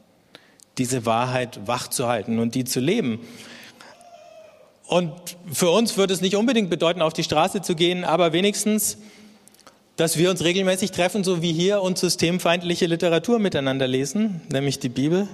diese 0.77 1.07
Wahrheit 1.07 1.67
wach 1.67 1.89
zu 1.89 2.09
halten 2.09 2.39
und 2.39 2.55
die 2.55 2.65
zu 2.65 2.81
leben. 2.81 3.27
Und 4.87 5.15
für 5.51 5.71
uns 5.71 5.97
würde 5.97 6.13
es 6.13 6.21
nicht 6.21 6.37
unbedingt 6.37 6.69
bedeuten, 6.69 7.01
auf 7.01 7.15
die 7.15 7.25
Straße 7.25 7.63
zu 7.63 7.75
gehen, 7.75 8.05
aber 8.05 8.35
wenigstens 8.35 8.99
dass 9.99 10.17
wir 10.17 10.31
uns 10.31 10.45
regelmäßig 10.45 10.93
treffen, 10.93 11.25
so 11.25 11.43
wie 11.43 11.53
hier, 11.53 11.83
und 11.83 11.99
systemfeindliche 11.99 12.87
Literatur 12.87 13.41
miteinander 13.41 13.89
lesen, 13.89 14.41
nämlich 14.49 14.79
die 14.79 14.89
Bibel, 14.89 15.27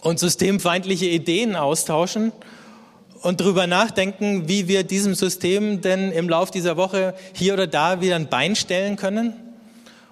und 0.00 0.18
systemfeindliche 0.18 1.06
Ideen 1.06 1.54
austauschen 1.54 2.32
und 3.22 3.40
darüber 3.40 3.68
nachdenken, 3.68 4.48
wie 4.48 4.66
wir 4.66 4.82
diesem 4.82 5.14
System 5.14 5.82
denn 5.82 6.10
im 6.10 6.28
Lauf 6.28 6.50
dieser 6.50 6.76
Woche 6.76 7.14
hier 7.32 7.54
oder 7.54 7.68
da 7.68 8.00
wieder 8.00 8.16
ein 8.16 8.28
Bein 8.28 8.56
stellen 8.56 8.96
können 8.96 9.34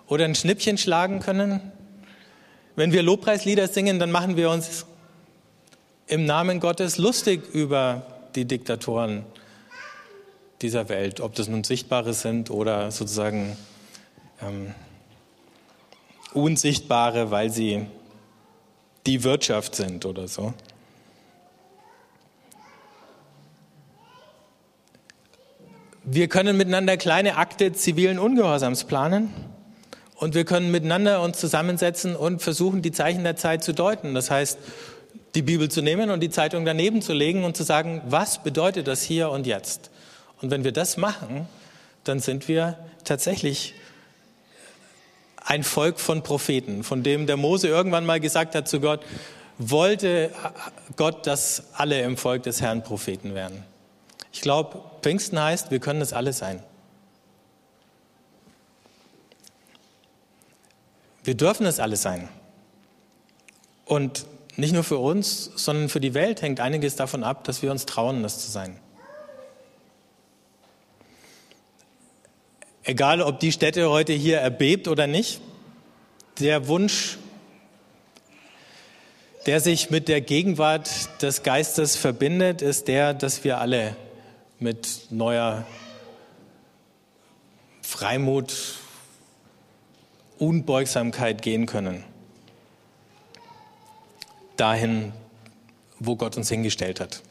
oder 0.06 0.24
ein 0.24 0.37
Schnippchen 0.37 0.78
schlagen 0.78 1.18
können. 1.18 1.61
Wenn 2.76 2.92
wir 2.92 3.02
Lobpreislieder 3.02 3.66
singen, 3.66 3.98
dann 3.98 4.12
machen 4.12 4.37
wir 4.37 4.50
uns 4.50 4.87
im 6.06 6.24
Namen 6.24 6.61
Gottes 6.61 6.96
lustig 6.96 7.42
über 7.52 8.06
die 8.37 8.44
Diktatoren 8.44 9.24
dieser 10.62 10.88
Welt, 10.88 11.20
ob 11.20 11.34
das 11.34 11.48
nun 11.48 11.64
Sichtbare 11.64 12.14
sind 12.14 12.50
oder 12.50 12.90
sozusagen 12.90 13.56
ähm, 14.40 14.74
Unsichtbare, 16.32 17.30
weil 17.30 17.50
sie 17.50 17.86
die 19.06 19.24
Wirtschaft 19.24 19.74
sind 19.74 20.04
oder 20.04 20.28
so. 20.28 20.52
Wir 26.08 26.28
können 26.28 26.56
miteinander 26.56 26.96
kleine 26.96 27.36
Akte 27.36 27.72
zivilen 27.72 28.18
Ungehorsams 28.18 28.84
planen 28.84 29.32
und 30.14 30.34
wir 30.34 30.44
können 30.44 30.70
miteinander 30.70 31.20
uns 31.20 31.38
zusammensetzen 31.38 32.14
und 32.14 32.42
versuchen, 32.42 32.80
die 32.80 32.92
Zeichen 32.92 33.24
der 33.24 33.36
Zeit 33.36 33.64
zu 33.64 33.74
deuten. 33.74 34.14
Das 34.14 34.30
heißt, 34.30 34.58
die 35.34 35.42
Bibel 35.42 35.68
zu 35.68 35.82
nehmen 35.82 36.10
und 36.10 36.20
die 36.20 36.30
Zeitung 36.30 36.64
daneben 36.64 37.02
zu 37.02 37.12
legen 37.12 37.44
und 37.44 37.56
zu 37.56 37.64
sagen, 37.64 38.02
was 38.08 38.42
bedeutet 38.42 38.86
das 38.86 39.02
hier 39.02 39.30
und 39.30 39.46
jetzt? 39.46 39.90
Und 40.40 40.51
wenn 40.51 40.64
wir 40.64 40.72
das 40.72 40.96
machen, 40.96 41.49
dann 42.05 42.20
sind 42.20 42.49
wir 42.49 42.79
tatsächlich 43.05 43.75
ein 45.44 45.62
Volk 45.62 46.01
von 46.01 46.22
Propheten, 46.22 46.83
von 46.83 47.03
dem 47.03 47.27
der 47.27 47.37
Mose 47.37 47.68
irgendwann 47.68 48.05
mal 48.05 48.20
gesagt 48.20 48.55
hat 48.55 48.68
zu 48.68 48.81
Gott, 48.81 49.01
wollte 49.59 50.31
Gott, 50.97 51.26
dass 51.26 51.64
alle 51.74 52.03
im 52.03 52.16
Volk 52.16 52.43
des 52.43 52.61
Herrn 52.61 52.82
Propheten 52.82 53.34
werden. 53.34 53.64
Ich 54.32 54.41
glaube, 54.41 54.82
Pfingsten 55.03 55.41
heißt, 55.41 55.70
wir 55.70 55.78
können 55.78 56.03
es 56.03 56.12
alle 56.12 56.32
sein. 56.32 56.62
Wir 61.24 61.34
dürfen 61.34 61.64
es 61.66 61.80
alle 61.80 61.97
sein. 61.97 62.28
Und 63.84 64.26
nicht 64.57 64.72
nur 64.72 64.84
für 64.84 64.99
uns, 64.99 65.51
sondern 65.57 65.89
für 65.89 66.01
die 66.01 66.14
Welt 66.14 66.43
hängt 66.43 66.61
einiges 66.61 66.97
davon 66.97 67.24
ab, 67.24 67.45
dass 67.45 67.62
wir 67.62 67.70
uns 67.70 67.87
trauen, 67.87 68.22
das 68.22 68.45
zu 68.45 68.51
sein. 68.51 68.78
Egal 72.87 73.20
ob 73.20 73.41
die 73.41 73.53
Stätte 73.53 73.91
heute 73.91 74.12
hier 74.12 74.39
erbebt 74.39 74.89
oder 74.89 75.07
nicht, 75.07 75.41
der 76.39 76.68
Wunsch, 76.68 77.18
der 79.45 79.61
sich 79.61 79.91
mit 79.91 80.09
der 80.09 80.20
Gegenwart 80.20 81.22
des 81.22 81.43
Geistes 81.43 81.97
verbindet, 81.97 82.62
ist 82.62 82.89
der, 82.89 83.12
dass 83.12 83.45
wir 83.45 83.59
alle 83.59 83.97
mit 84.59 85.07
neuer 85.11 85.66
Freimut, 87.82 88.53
Unbeugsamkeit 90.39 91.43
gehen 91.43 91.66
können. 91.66 92.05
Dahin, 94.57 95.12
wo 95.99 96.16
Gott 96.16 96.37
uns 96.37 96.49
hingestellt 96.49 97.01
hat. 97.01 97.22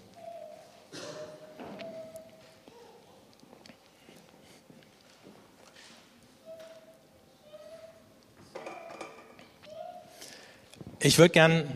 Ich 11.05 11.19
würde 11.19 11.33
gern 11.33 11.67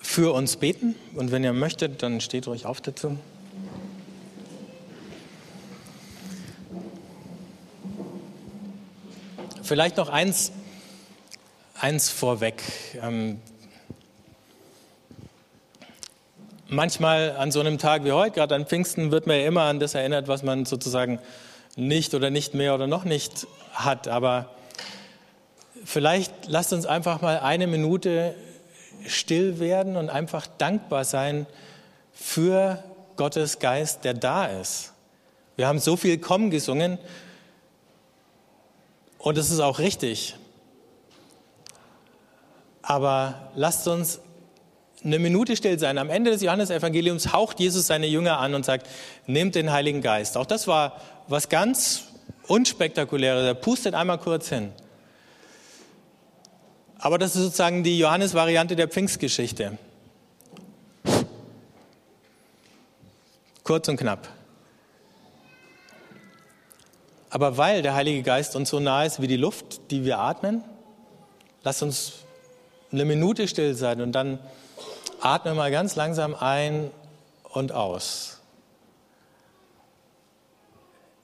für 0.00 0.32
uns 0.32 0.56
beten 0.56 0.94
und 1.14 1.32
wenn 1.32 1.44
ihr 1.44 1.52
möchtet, 1.52 2.02
dann 2.02 2.22
steht 2.22 2.46
ruhig 2.46 2.64
auf 2.64 2.80
dazu. 2.80 3.18
Vielleicht 9.62 9.98
noch 9.98 10.08
eins, 10.08 10.52
eins 11.78 12.08
vorweg. 12.08 12.62
Ähm, 13.02 13.38
manchmal 16.68 17.32
an 17.36 17.52
so 17.52 17.60
einem 17.60 17.76
Tag 17.76 18.04
wie 18.04 18.12
heute, 18.12 18.34
gerade 18.34 18.54
an 18.54 18.64
Pfingsten, 18.64 19.10
wird 19.10 19.26
man 19.26 19.38
ja 19.38 19.46
immer 19.46 19.64
an 19.64 19.78
das 19.78 19.94
erinnert, 19.94 20.26
was 20.26 20.42
man 20.42 20.64
sozusagen 20.64 21.18
nicht 21.76 22.14
oder 22.14 22.30
nicht 22.30 22.54
mehr 22.54 22.74
oder 22.74 22.86
noch 22.86 23.04
nicht 23.04 23.46
hat. 23.74 24.08
Aber 24.08 24.54
vielleicht 25.94 26.48
lasst 26.48 26.72
uns 26.72 26.86
einfach 26.86 27.22
mal 27.22 27.38
eine 27.38 27.68
Minute 27.68 28.34
still 29.06 29.60
werden 29.60 29.96
und 29.96 30.10
einfach 30.10 30.48
dankbar 30.58 31.04
sein 31.04 31.46
für 32.12 32.82
Gottes 33.16 33.60
Geist, 33.60 34.04
der 34.04 34.14
da 34.14 34.46
ist. 34.46 34.92
Wir 35.54 35.68
haben 35.68 35.78
so 35.78 35.96
viel 35.96 36.18
Komm 36.18 36.50
gesungen 36.50 36.98
und 39.18 39.38
es 39.38 39.52
ist 39.52 39.60
auch 39.60 39.78
richtig. 39.78 40.34
Aber 42.82 43.52
lasst 43.54 43.86
uns 43.86 44.18
eine 45.04 45.20
Minute 45.20 45.54
still 45.54 45.78
sein. 45.78 45.98
Am 45.98 46.10
Ende 46.10 46.32
des 46.32 46.42
Johannesevangeliums 46.42 47.32
haucht 47.32 47.60
Jesus 47.60 47.86
seine 47.86 48.08
Jünger 48.08 48.40
an 48.40 48.56
und 48.56 48.64
sagt, 48.64 48.88
nehmt 49.28 49.54
den 49.54 49.70
Heiligen 49.70 50.02
Geist. 50.02 50.36
Auch 50.36 50.46
das 50.46 50.66
war 50.66 51.00
was 51.28 51.48
ganz 51.48 52.08
Unspektakuläres. 52.48 53.44
Er 53.44 53.54
pustet 53.54 53.94
einmal 53.94 54.18
kurz 54.18 54.48
hin. 54.48 54.72
Aber 57.04 57.18
das 57.18 57.36
ist 57.36 57.42
sozusagen 57.42 57.82
die 57.82 57.98
Johannes-Variante 57.98 58.76
der 58.76 58.88
Pfingstgeschichte. 58.88 59.76
Kurz 63.62 63.88
und 63.88 63.98
knapp. 63.98 64.26
Aber 67.28 67.58
weil 67.58 67.82
der 67.82 67.94
Heilige 67.94 68.22
Geist 68.22 68.56
uns 68.56 68.70
so 68.70 68.80
nah 68.80 69.04
ist 69.04 69.20
wie 69.20 69.26
die 69.26 69.36
Luft, 69.36 69.90
die 69.90 70.06
wir 70.06 70.18
atmen, 70.18 70.64
lasst 71.62 71.82
uns 71.82 72.14
eine 72.90 73.04
Minute 73.04 73.48
still 73.48 73.74
sein 73.74 74.00
und 74.00 74.12
dann 74.12 74.38
atme 75.20 75.52
mal 75.52 75.70
ganz 75.70 75.96
langsam 75.96 76.34
ein 76.34 76.90
und 77.50 77.70
aus. 77.72 78.40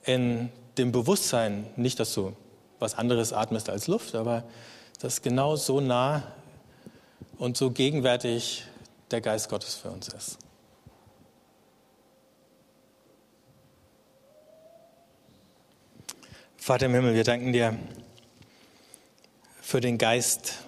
In 0.05 0.51
dem 0.77 0.93
Bewusstsein, 0.93 1.69
nicht, 1.77 1.99
dass 2.01 2.13
du 2.13 2.37
was 2.79 2.97
anderes 2.97 3.33
atmest 3.33 3.71
als 3.71 3.87
Luft, 3.87 4.15
aber 4.15 4.45
dass 5.01 5.23
genau 5.23 5.57
so 5.57 5.81
nah 5.81 6.23
und 7.39 7.57
so 7.57 7.71
gegenwärtig 7.71 8.65
der 9.11 9.21
Geist 9.21 9.49
Gottes 9.49 9.75
für 9.75 9.91
uns 9.91 10.09
ist. 10.09 10.39
Vater 16.59 16.87
im 16.87 16.95
Himmel, 16.95 17.15
wir 17.15 17.25
danken 17.25 17.53
dir 17.53 17.79
für 19.63 19.81
den 19.81 19.97
Geist, 19.97 20.59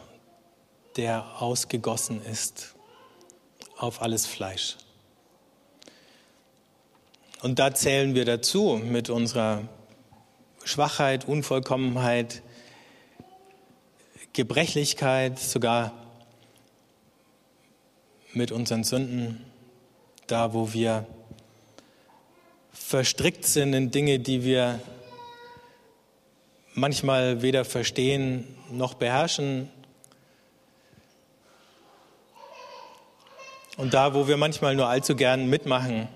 der 0.97 1.41
ausgegossen 1.41 2.25
ist 2.25 2.75
auf 3.77 4.01
alles 4.01 4.27
Fleisch. 4.27 4.79
Und 7.43 7.59
da 7.59 7.75
zählen 7.75 8.15
wir 8.15 8.25
dazu 8.25 8.81
mit 8.83 9.11
unserer 9.11 9.69
Schwachheit, 10.65 11.27
Unvollkommenheit, 11.27 12.43
Gebrechlichkeit, 14.33 15.39
sogar 15.39 15.93
mit 18.33 18.53
unseren 18.53 18.85
Sünden, 18.85 19.45
da 20.27 20.55
wo 20.55 20.73
wir 20.73 21.07
verstrickt 22.73 23.45
sind 23.45 23.75
in 23.75 23.91
Dinge, 23.91 24.19
die 24.19 24.43
wir 24.43 24.81
manchmal 26.75 27.43
weder 27.43 27.65
verstehen 27.65 28.47
noch 28.71 28.95
beherrschen, 28.95 29.69
Und 33.77 33.95
da, 33.95 34.15
wo 34.15 34.29
wir 34.29 34.37
manchmal 34.37 34.75
nur 34.77 34.87
allzu 34.87 35.17
gern 35.17 35.49
mitmachen, 35.49 36.09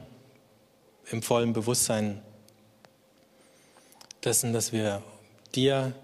im 1.10 1.22
vollen 1.22 1.52
Bewusstsein 1.52 2.22
dessen, 4.22 4.52
dass 4.52 4.72
wir 4.72 5.02
dir, 5.54 5.94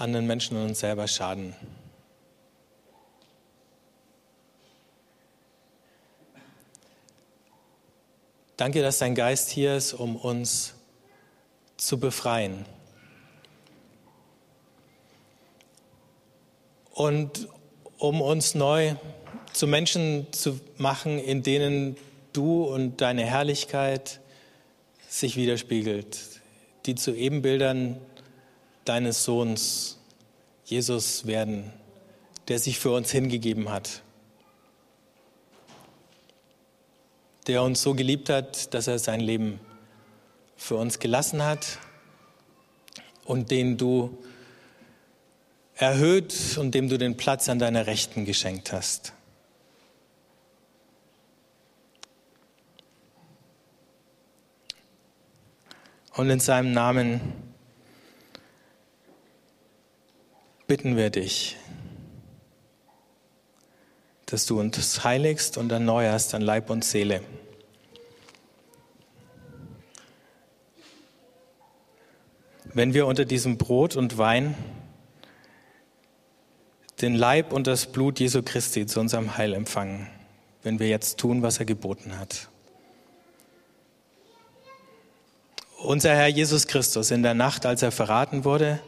anderen 0.00 0.26
Menschen 0.26 0.56
und 0.56 0.64
uns 0.68 0.80
selber 0.80 1.06
schaden. 1.06 1.54
Danke, 8.56 8.82
dass 8.82 8.98
dein 8.98 9.14
Geist 9.14 9.50
hier 9.50 9.76
ist, 9.76 9.94
um 9.94 10.16
uns 10.16 10.74
zu 11.78 11.98
befreien. 11.98 12.66
Und 16.92 17.48
um 17.96 18.20
uns 18.20 18.54
neu 18.54 18.96
zu 19.52 19.66
Menschen 19.66 20.26
zu 20.32 20.60
machen, 20.76 21.18
in 21.18 21.42
denen 21.42 21.96
du 22.32 22.64
und 22.64 23.00
deine 23.00 23.24
Herrlichkeit 23.24 24.20
sich 25.08 25.36
widerspiegelt, 25.36 26.18
die 26.86 26.94
zu 26.94 27.14
Ebenbildern 27.14 28.00
deines 28.84 29.24
Sohns 29.24 29.98
Jesus 30.64 31.26
werden, 31.26 31.72
der 32.48 32.58
sich 32.58 32.78
für 32.78 32.90
uns 32.90 33.10
hingegeben 33.10 33.70
hat, 33.70 34.02
der 37.46 37.62
uns 37.62 37.82
so 37.82 37.94
geliebt 37.94 38.28
hat, 38.28 38.72
dass 38.74 38.86
er 38.86 38.98
sein 38.98 39.20
Leben 39.20 39.60
für 40.56 40.76
uns 40.76 40.98
gelassen 40.98 41.44
hat 41.44 41.78
und 43.24 43.50
den 43.50 43.76
du 43.76 44.16
erhöht 45.74 46.58
und 46.58 46.74
dem 46.74 46.88
du 46.88 46.98
den 46.98 47.16
Platz 47.16 47.48
an 47.48 47.58
deiner 47.58 47.86
Rechten 47.86 48.24
geschenkt 48.24 48.72
hast. 48.72 49.12
Und 56.14 56.28
in 56.28 56.40
seinem 56.40 56.72
Namen 56.72 57.49
bitten 60.70 60.96
wir 60.96 61.10
dich, 61.10 61.56
dass 64.26 64.46
du 64.46 64.60
uns 64.60 65.02
heiligst 65.02 65.58
und 65.58 65.72
erneuerst 65.72 66.32
an 66.32 66.42
Leib 66.42 66.70
und 66.70 66.84
Seele. 66.84 67.22
Wenn 72.72 72.94
wir 72.94 73.08
unter 73.08 73.24
diesem 73.24 73.58
Brot 73.58 73.96
und 73.96 74.16
Wein 74.16 74.54
den 77.00 77.16
Leib 77.16 77.52
und 77.52 77.66
das 77.66 77.86
Blut 77.86 78.20
Jesu 78.20 78.40
Christi 78.44 78.86
zu 78.86 79.00
unserem 79.00 79.36
Heil 79.36 79.54
empfangen, 79.54 80.06
wenn 80.62 80.78
wir 80.78 80.88
jetzt 80.88 81.18
tun, 81.18 81.42
was 81.42 81.58
er 81.58 81.64
geboten 81.64 82.16
hat. 82.16 82.48
Unser 85.78 86.14
Herr 86.14 86.28
Jesus 86.28 86.68
Christus 86.68 87.10
in 87.10 87.24
der 87.24 87.34
Nacht, 87.34 87.66
als 87.66 87.82
er 87.82 87.90
verraten 87.90 88.44
wurde, 88.44 88.78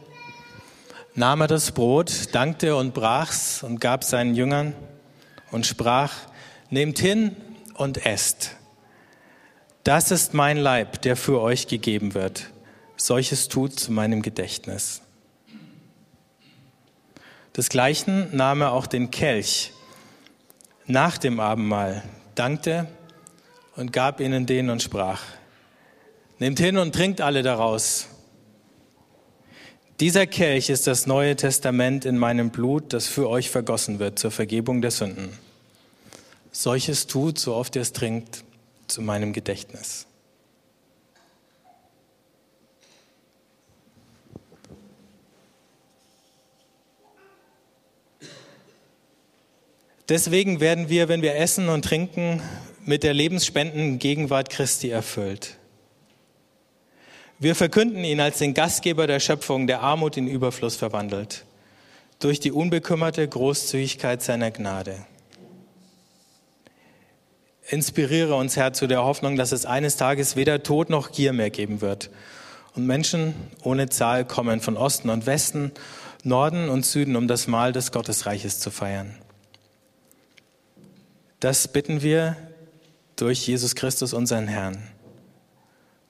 nahm 1.15 1.41
er 1.41 1.47
das 1.47 1.71
Brot, 1.71 2.33
dankte 2.33 2.75
und 2.75 2.93
brach's 2.93 3.63
und 3.63 3.79
gab 3.79 4.03
seinen 4.03 4.35
Jüngern 4.35 4.75
und 5.51 5.65
sprach, 5.65 6.13
nehmt 6.69 6.99
hin 6.99 7.35
und 7.75 8.05
esst. 8.05 8.55
Das 9.83 10.11
ist 10.11 10.33
mein 10.33 10.57
Leib, 10.57 11.01
der 11.01 11.15
für 11.15 11.41
euch 11.41 11.67
gegeben 11.67 12.13
wird. 12.13 12.49
Solches 12.95 13.49
tut 13.49 13.77
zu 13.79 13.91
meinem 13.91 14.21
Gedächtnis. 14.21 15.01
Desgleichen 17.55 18.35
nahm 18.35 18.61
er 18.61 18.71
auch 18.71 18.87
den 18.87 19.11
Kelch 19.11 19.73
nach 20.85 21.17
dem 21.17 21.39
Abendmahl, 21.39 22.03
dankte 22.35 22.87
und 23.75 23.93
gab 23.93 24.19
ihnen 24.19 24.45
den 24.45 24.69
und 24.69 24.81
sprach, 24.81 25.21
Nehmt 26.39 26.59
hin 26.59 26.77
und 26.77 26.93
trinkt 26.93 27.21
alle 27.21 27.43
daraus. 27.43 28.07
Dieser 30.03 30.27
Kelch 30.27 30.69
ist 30.69 30.85
das 30.85 31.07
neue 31.07 31.37
Testament 31.37 32.03
in 32.03 32.17
meinem 32.17 32.49
Blut, 32.49 32.91
das 32.91 33.07
für 33.07 33.29
euch 33.29 33.49
vergossen 33.49 33.99
wird 33.99 34.19
zur 34.19 34.31
Vergebung 34.31 34.81
der 34.81 34.91
Sünden. 34.91 35.29
Solches 36.51 37.07
tut, 37.07 37.39
so 37.39 37.55
oft 37.55 37.77
ihr 37.77 37.83
es 37.83 37.93
trinkt, 37.93 38.43
zu 38.87 39.01
meinem 39.01 39.31
Gedächtnis. 39.31 40.05
Deswegen 50.09 50.59
werden 50.59 50.89
wir, 50.89 51.07
wenn 51.07 51.21
wir 51.21 51.37
essen 51.37 51.69
und 51.69 51.85
trinken, 51.85 52.41
mit 52.83 53.03
der 53.03 53.13
lebensspendenden 53.13 53.99
Gegenwart 53.99 54.49
Christi 54.49 54.89
erfüllt. 54.89 55.55
Wir 57.39 57.55
verkünden 57.55 58.03
ihn 58.03 58.21
als 58.21 58.37
den 58.37 58.53
Gastgeber 58.53 59.07
der 59.07 59.19
Schöpfung, 59.19 59.67
der 59.67 59.81
Armut 59.81 60.17
in 60.17 60.27
Überfluss 60.27 60.75
verwandelt. 60.75 61.45
durch 62.23 62.39
die 62.39 62.53
unbekümmerte 62.53 63.27
Großzügigkeit 63.27 64.23
seiner 64.23 64.49
Gnade. 64.49 65.05
Inspiriere 67.67 68.35
uns, 68.35 68.55
Herr, 68.55 68.71
zu 68.71 68.87
der 68.87 69.03
Hoffnung, 69.03 69.35
dass 69.35 69.51
es 69.51 69.65
eines 69.65 69.97
Tages 69.97 70.37
weder 70.37 70.63
Tod 70.63 70.89
noch 70.89 71.11
Gier 71.11 71.33
mehr 71.33 71.49
geben 71.49 71.81
wird. 71.81 72.09
Und 72.75 72.87
Menschen 72.87 73.33
ohne 73.61 73.89
Zahl 73.89 74.25
kommen 74.25 74.61
von 74.61 74.77
Osten 74.77 75.09
und 75.09 75.25
Westen, 75.25 75.71
Norden 76.23 76.69
und 76.69 76.85
Süden, 76.85 77.17
um 77.17 77.27
das 77.27 77.47
Mahl 77.47 77.73
des 77.73 77.91
Gottesreiches 77.91 78.59
zu 78.59 78.71
feiern. 78.71 79.17
Das 81.41 81.67
bitten 81.67 82.01
wir 82.01 82.37
durch 83.17 83.45
Jesus 83.45 83.75
Christus, 83.75 84.13
unseren 84.13 84.47
Herrn. 84.47 84.81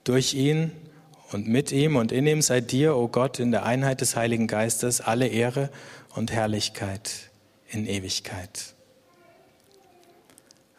Durch 0.03 0.35
ihn 0.35 0.71
und 1.33 1.47
mit 1.47 1.71
ihm 1.71 1.95
und 1.95 2.11
in 2.11 2.27
ihm 2.27 2.41
sei 2.41 2.61
dir, 2.61 2.95
o 2.95 3.03
oh 3.03 3.07
Gott, 3.07 3.39
in 3.39 3.51
der 3.51 3.63
Einheit 3.63 4.01
des 4.01 4.15
Heiligen 4.15 4.47
Geistes 4.47 5.01
alle 5.01 5.27
Ehre 5.27 5.69
und 6.15 6.31
Herrlichkeit 6.31 7.31
in 7.69 7.87
Ewigkeit. 7.87 8.73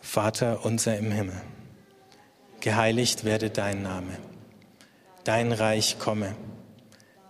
Vater 0.00 0.64
unser 0.64 0.96
im 0.98 1.10
Himmel, 1.10 1.40
geheiligt 2.60 3.24
werde 3.24 3.50
dein 3.50 3.82
Name, 3.82 4.16
dein 5.24 5.52
Reich 5.52 5.98
komme, 5.98 6.36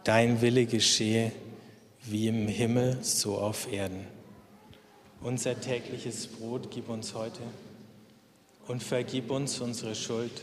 dein 0.05 0.43
Wille 0.43 0.67
geschehe, 0.67 1.33
wie 2.03 2.29
im 2.29 2.49
Himmel 2.49 2.99
so 3.03 3.39
auf 3.39 3.73
Erden. 3.73 4.07
Unser 5.23 5.59
tägliches 5.59 6.27
Brot 6.27 6.71
gib 6.71 6.91
uns 6.91 7.15
heute 7.15 7.41
und 8.67 8.83
vergib 8.83 9.31
uns 9.31 9.61
unsere 9.61 9.95
Schuld, 9.95 10.43